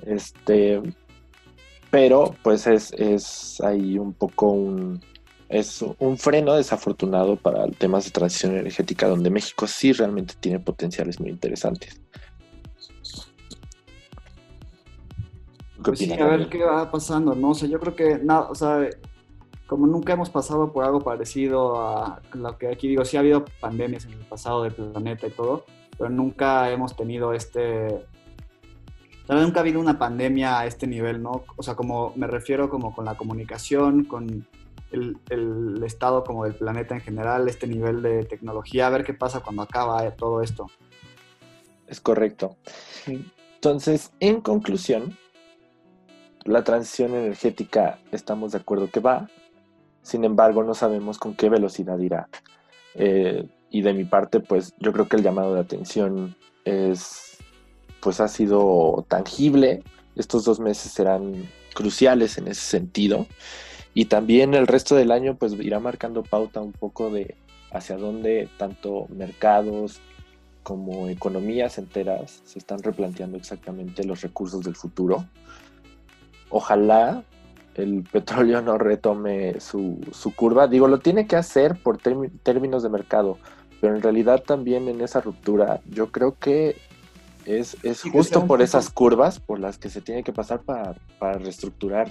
Este, 0.03 0.81
pero 1.91 2.37
pues 2.45 2.69
es, 2.69 2.93
es 2.93 3.61
ahí 3.61 3.99
un 3.99 4.13
poco 4.13 4.51
un, 4.51 5.01
es 5.49 5.85
un 5.99 6.19
freno 6.19 6.55
desafortunado 6.55 7.37
para 7.37 7.67
temas 7.69 8.05
de 8.05 8.11
transición 8.11 8.53
energética 8.53 9.09
donde 9.09 9.31
México 9.31 9.67
sí 9.67 9.93
realmente 9.93 10.35
tiene 10.41 10.59
potenciales 10.59 11.21
muy 11.21 11.31
interesantes. 11.31 12.01
Pues 15.83 16.01
sí, 16.01 16.13
a 16.13 16.27
ver 16.27 16.49
qué 16.49 16.65
va 16.65 16.91
pasando, 16.91 17.35
¿no? 17.35 17.51
O 17.51 17.55
sea, 17.55 17.69
yo 17.69 17.79
creo 17.79 17.95
que 17.95 18.19
nada, 18.19 18.49
o 18.51 18.55
sea, 18.57 18.89
como 19.67 19.87
nunca 19.87 20.15
hemos 20.15 20.31
pasado 20.31 20.73
por 20.73 20.85
algo 20.85 21.01
parecido 21.01 21.81
a 21.81 22.21
lo 22.35 22.59
que 22.59 22.69
aquí 22.69 22.89
digo, 22.89 23.05
sí 23.05 23.17
ha 23.17 23.21
habido 23.21 23.45
pandemias 23.61 24.05
en 24.07 24.15
el 24.15 24.25
pasado 24.25 24.65
del 24.65 24.73
planeta 24.73 25.29
y 25.29 25.31
todo, 25.31 25.65
pero 25.97 26.11
nunca 26.11 26.71
hemos 26.73 26.97
tenido 26.97 27.33
este, 27.33 28.05
nunca 29.29 29.61
ha 29.61 29.63
habido 29.63 29.79
una 29.79 29.99
pandemia 29.99 30.61
a 30.61 30.67
este 30.67 30.89
nivel, 30.89 31.23
¿no? 31.23 31.45
O 31.57 31.63
sea, 31.63 31.77
como 31.77 32.13
me 32.17 32.27
refiero 32.27 32.69
como 32.69 32.95
con 32.95 33.05
la 33.05 33.17
comunicación, 33.17 34.05
con 34.05 34.47
el, 34.97 35.83
estado 35.85 36.25
como 36.25 36.45
del 36.45 36.55
planeta 36.55 36.95
en 36.95 37.01
general, 37.01 37.49
este 37.49 37.67
nivel 37.67 38.03
de 38.03 38.25
tecnología, 38.25 38.87
a 38.87 38.91
ver 38.91 39.05
qué 39.05 39.15
pasa 39.15 39.41
cuando 39.41 39.63
acaba 39.63 40.11
todo 40.13 40.43
esto. 40.43 40.67
Es 41.87 42.01
correcto. 42.01 42.57
Entonces, 43.07 44.13
en 44.21 44.41
conclusión, 44.41 45.17
la 46.45 46.65
transición 46.65 47.15
energética 47.15 47.99
estamos 48.13 48.53
de 48.53 48.59
acuerdo 48.59 48.91
que 48.91 49.01
va, 49.01 49.29
sin 50.03 50.25
embargo 50.25 50.63
no 50.63 50.75
sabemos 50.75 51.19
con 51.19 51.35
qué 51.35 51.49
velocidad 51.49 51.99
irá. 51.99 52.29
Eh, 52.95 53.49
y 53.71 53.83
de 53.83 53.93
mi 53.93 54.05
parte, 54.05 54.41
pues 54.41 54.75
yo 54.79 54.93
creo 54.93 55.09
que 55.09 55.17
el 55.17 55.23
llamado 55.23 55.55
de 55.55 55.61
atención 55.61 56.37
es, 56.65 57.39
pues 58.01 58.21
ha 58.21 58.29
sido 58.29 59.05
tangible. 59.09 59.83
Estos 60.15 60.45
dos 60.45 60.61
meses 60.61 60.93
serán 60.93 61.49
cruciales 61.75 62.39
en 62.39 62.49
ese 62.49 62.63
sentido. 62.63 63.27
Y 63.97 64.05
también 64.05 64.53
el 64.53 64.67
resto 64.67 64.95
del 64.95 65.11
año 65.11 65.37
pues 65.37 65.55
irá 65.55 65.81
marcando 65.81 66.23
pauta 66.23 66.61
un 66.61 66.73
poco 66.73 67.09
de 67.09 67.35
hacia 67.73 67.97
dónde 67.97 68.47
tanto 68.59 69.07
mercados 69.09 70.03
como 70.63 71.09
economías 71.09 71.79
enteras 71.79 72.43
se 72.45 72.59
están 72.59 72.83
replanteando 72.83 73.39
exactamente 73.39 74.05
los 74.05 74.21
recursos 74.21 74.63
del 74.65 74.77
futuro. 74.77 75.25
Ojalá 76.51 77.25
el 77.75 78.03
petróleo 78.13 78.61
no 78.61 78.77
retome 78.77 79.61
su, 79.61 79.99
curva. 80.37 80.69
Digo, 80.69 80.89
lo 80.89 80.99
tiene 80.99 81.27
que 81.27 81.37
hacer 81.37 81.77
por 81.83 81.97
términos 81.97 82.83
de 82.83 82.91
mercado, 82.91 83.39
pero 83.81 83.97
en 83.97 84.03
realidad 84.03 84.43
también 84.43 84.89
en 84.89 85.01
esa 85.01 85.23
ruptura 85.23 85.81
yo 85.87 86.13
creo 86.13 86.37
que 86.39 86.77
es, 87.47 87.79
justo 88.13 88.47
por 88.47 88.61
esas 88.61 88.91
curvas 88.91 89.41
por 89.41 89.59
las 89.59 89.79
que 89.79 89.89
se 89.89 90.03
tiene 90.03 90.23
que 90.23 90.35
pasar 90.35 90.61
para, 90.61 90.97
para 91.19 91.39
reestructurar 91.39 92.11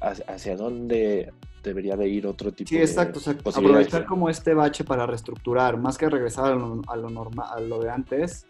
hacia, 0.00 0.56
dónde 0.56 1.32
debería 1.62 1.96
de 1.96 2.08
ir 2.08 2.26
otro 2.26 2.52
tipo 2.52 2.68
sí, 2.68 2.78
exacto, 2.78 3.18
o 3.18 3.22
sea, 3.22 3.32
aprovechar 3.32 4.06
como 4.06 4.30
este 4.30 4.54
bache 4.54 4.84
para 4.84 5.06
reestructurar, 5.06 5.76
más 5.76 5.98
que 5.98 6.08
regresar 6.08 6.52
a 6.52 6.54
lo, 6.54 6.82
a 6.86 6.96
lo, 6.96 7.10
normal, 7.10 7.46
a 7.50 7.60
lo 7.60 7.80
de 7.80 7.90
antes, 7.90 8.46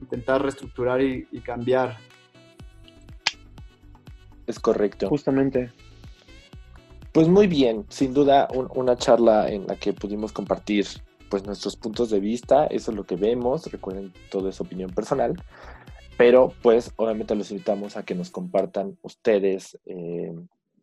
intentar 0.00 0.42
reestructurar 0.42 1.00
y, 1.00 1.24
cambiar. 1.42 1.96
Es 4.46 4.60
correcto. 4.60 5.08
Justamente. 5.08 5.72
Pues 7.12 7.28
muy 7.28 7.46
bien, 7.46 7.86
sin 7.88 8.12
duda 8.12 8.48
una 8.52 8.96
charla 8.96 9.48
en 9.48 9.66
la 9.66 9.76
que 9.76 9.92
pudimos 9.92 10.32
compartir 10.32 10.86
pues 11.30 11.46
nuestros 11.46 11.76
puntos 11.76 12.10
de 12.10 12.20
vista, 12.20 12.66
eso 12.66 12.90
es 12.90 12.96
lo 12.96 13.04
que 13.04 13.16
vemos, 13.16 13.70
recuerden 13.70 14.12
todo 14.30 14.48
es 14.48 14.60
opinión 14.60 14.90
personal, 14.90 15.34
pero 16.16 16.52
pues 16.62 16.92
obviamente 16.96 17.34
los 17.34 17.50
invitamos 17.50 17.96
a 17.96 18.04
que 18.04 18.14
nos 18.14 18.30
compartan 18.30 18.98
ustedes 19.02 19.78
eh, 19.86 20.34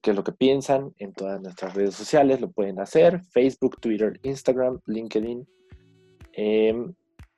qué 0.01 0.11
es 0.11 0.15
lo 0.15 0.23
que 0.23 0.31
piensan 0.31 0.93
en 0.97 1.13
todas 1.13 1.41
nuestras 1.41 1.73
redes 1.73 1.95
sociales. 1.95 2.41
Lo 2.41 2.51
pueden 2.51 2.79
hacer, 2.79 3.21
Facebook, 3.31 3.79
Twitter, 3.79 4.19
Instagram, 4.23 4.79
LinkedIn, 4.85 5.47
em, 6.33 6.93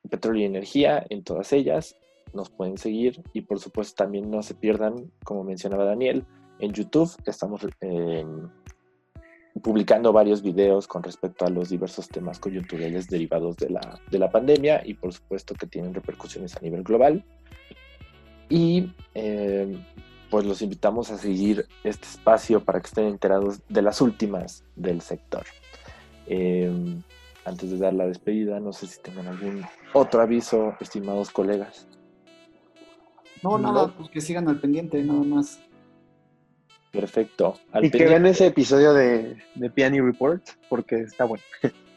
Petróleo 0.09 0.43
y 0.43 0.45
Energía, 0.45 1.05
en 1.09 1.23
todas 1.23 1.53
ellas. 1.53 1.95
Nos 2.33 2.49
pueden 2.49 2.77
seguir 2.77 3.21
y 3.33 3.41
por 3.41 3.59
supuesto 3.59 4.03
también 4.03 4.31
no 4.31 4.41
se 4.41 4.55
pierdan, 4.55 5.11
como 5.23 5.43
mencionaba 5.43 5.85
Daniel, 5.85 6.25
en 6.59 6.71
YouTube 6.71 7.11
estamos 7.25 7.61
em, 7.81 8.49
publicando 9.61 10.11
varios 10.11 10.41
videos 10.41 10.87
con 10.87 11.03
respecto 11.03 11.45
a 11.45 11.49
los 11.49 11.69
diversos 11.69 12.07
temas 12.07 12.39
coyunturales 12.39 13.07
derivados 13.07 13.57
de 13.57 13.69
la, 13.69 13.99
de 14.09 14.19
la 14.19 14.29
pandemia 14.29 14.81
y 14.85 14.93
por 14.93 15.13
supuesto 15.13 15.53
que 15.53 15.67
tienen 15.67 15.93
repercusiones 15.93 16.55
a 16.55 16.61
nivel 16.61 16.83
global. 16.83 17.23
Y 18.49 18.91
eh, 19.13 19.77
pues 20.33 20.47
los 20.47 20.63
invitamos 20.63 21.11
a 21.11 21.17
seguir 21.19 21.67
este 21.83 22.07
espacio 22.07 22.59
para 22.65 22.81
que 22.81 22.87
estén 22.87 23.05
enterados 23.05 23.59
de 23.69 23.83
las 23.83 24.01
últimas 24.01 24.65
del 24.75 25.01
sector. 25.01 25.43
Em, 26.25 27.03
antes 27.45 27.69
de 27.69 27.77
dar 27.77 27.93
la 27.93 28.07
despedida, 28.07 28.59
no 28.59 28.73
sé 28.73 28.87
si 28.87 28.99
tengan 28.99 29.27
algún 29.27 29.63
otro 29.93 30.23
aviso, 30.23 30.73
estimados 30.81 31.29
colegas. 31.29 31.87
No, 33.43 33.59
nada, 33.59 33.95
pues 33.95 34.09
que 34.09 34.21
sigan 34.21 34.49
al 34.49 34.59
pendiente, 34.59 35.03
nada 35.03 35.21
más. 35.21 35.59
Perfecto. 36.91 37.53
y 37.79 37.91
que 37.91 38.05
vean 38.05 38.25
ese 38.25 38.47
episodio 38.47 38.91
de, 38.95 39.37
de 39.53 39.69
Piani 39.69 40.01
Report, 40.01 40.41
porque 40.67 40.95
está 41.01 41.25
bueno. 41.25 41.43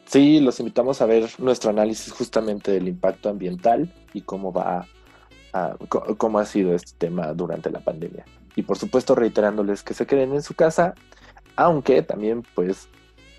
Sí, 0.05 0.41
los 0.41 0.59
invitamos 0.59 1.01
a 1.01 1.07
ver 1.07 1.27
nuestro 1.39 1.71
análisis 1.71 2.13
justamente 2.13 2.71
del 2.71 2.87
impacto 2.87 3.29
ambiental 3.29 3.91
y 4.13 4.21
cómo 4.21 4.53
va 4.53 4.87
a, 5.53 5.75
cómo 6.17 6.39
ha 6.39 6.45
sido 6.45 6.73
este 6.73 6.93
tema 6.97 7.33
durante 7.33 7.69
la 7.69 7.79
pandemia. 7.79 8.25
Y 8.55 8.63
por 8.63 8.77
supuesto 8.77 9.15
reiterándoles 9.15 9.83
que 9.83 9.93
se 9.93 10.05
queden 10.05 10.33
en 10.33 10.41
su 10.41 10.53
casa, 10.53 10.95
aunque 11.55 12.01
también 12.01 12.43
pues 12.55 12.89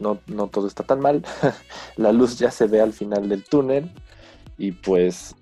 no, 0.00 0.20
no 0.26 0.48
todo 0.48 0.66
está 0.66 0.84
tan 0.84 1.00
mal. 1.00 1.24
la 1.96 2.12
luz 2.12 2.38
ya 2.38 2.50
se 2.50 2.66
ve 2.66 2.80
al 2.80 2.92
final 2.92 3.28
del 3.28 3.44
túnel 3.44 3.90
y 4.56 4.72
pues 4.72 5.34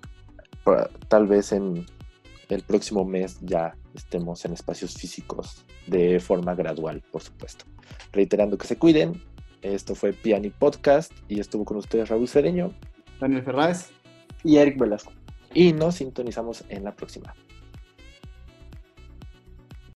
tal 1.07 1.27
vez 1.27 1.51
en 1.51 1.85
el 2.49 2.61
próximo 2.63 3.05
mes 3.05 3.37
ya 3.41 3.75
estemos 3.93 4.43
en 4.45 4.53
espacios 4.53 4.93
físicos 4.93 5.65
de 5.87 6.19
forma 6.19 6.55
gradual, 6.55 7.01
por 7.11 7.21
supuesto. 7.21 7.65
Reiterando 8.11 8.57
que 8.57 8.67
se 8.67 8.77
cuiden, 8.77 9.21
esto 9.61 9.95
fue 9.95 10.13
Piani 10.13 10.49
Podcast 10.49 11.11
y 11.27 11.39
estuvo 11.39 11.65
con 11.65 11.77
ustedes 11.77 12.09
Raúl 12.09 12.27
Cereño, 12.27 12.73
Daniel 13.19 13.43
Ferraz 13.43 13.89
y 14.43 14.57
Eric 14.57 14.77
Velasco. 14.79 15.16
Y 15.53 15.73
nos 15.73 15.95
sintonizamos 15.95 16.63
en 16.69 16.83
la 16.83 16.95
próxima. 16.95 17.33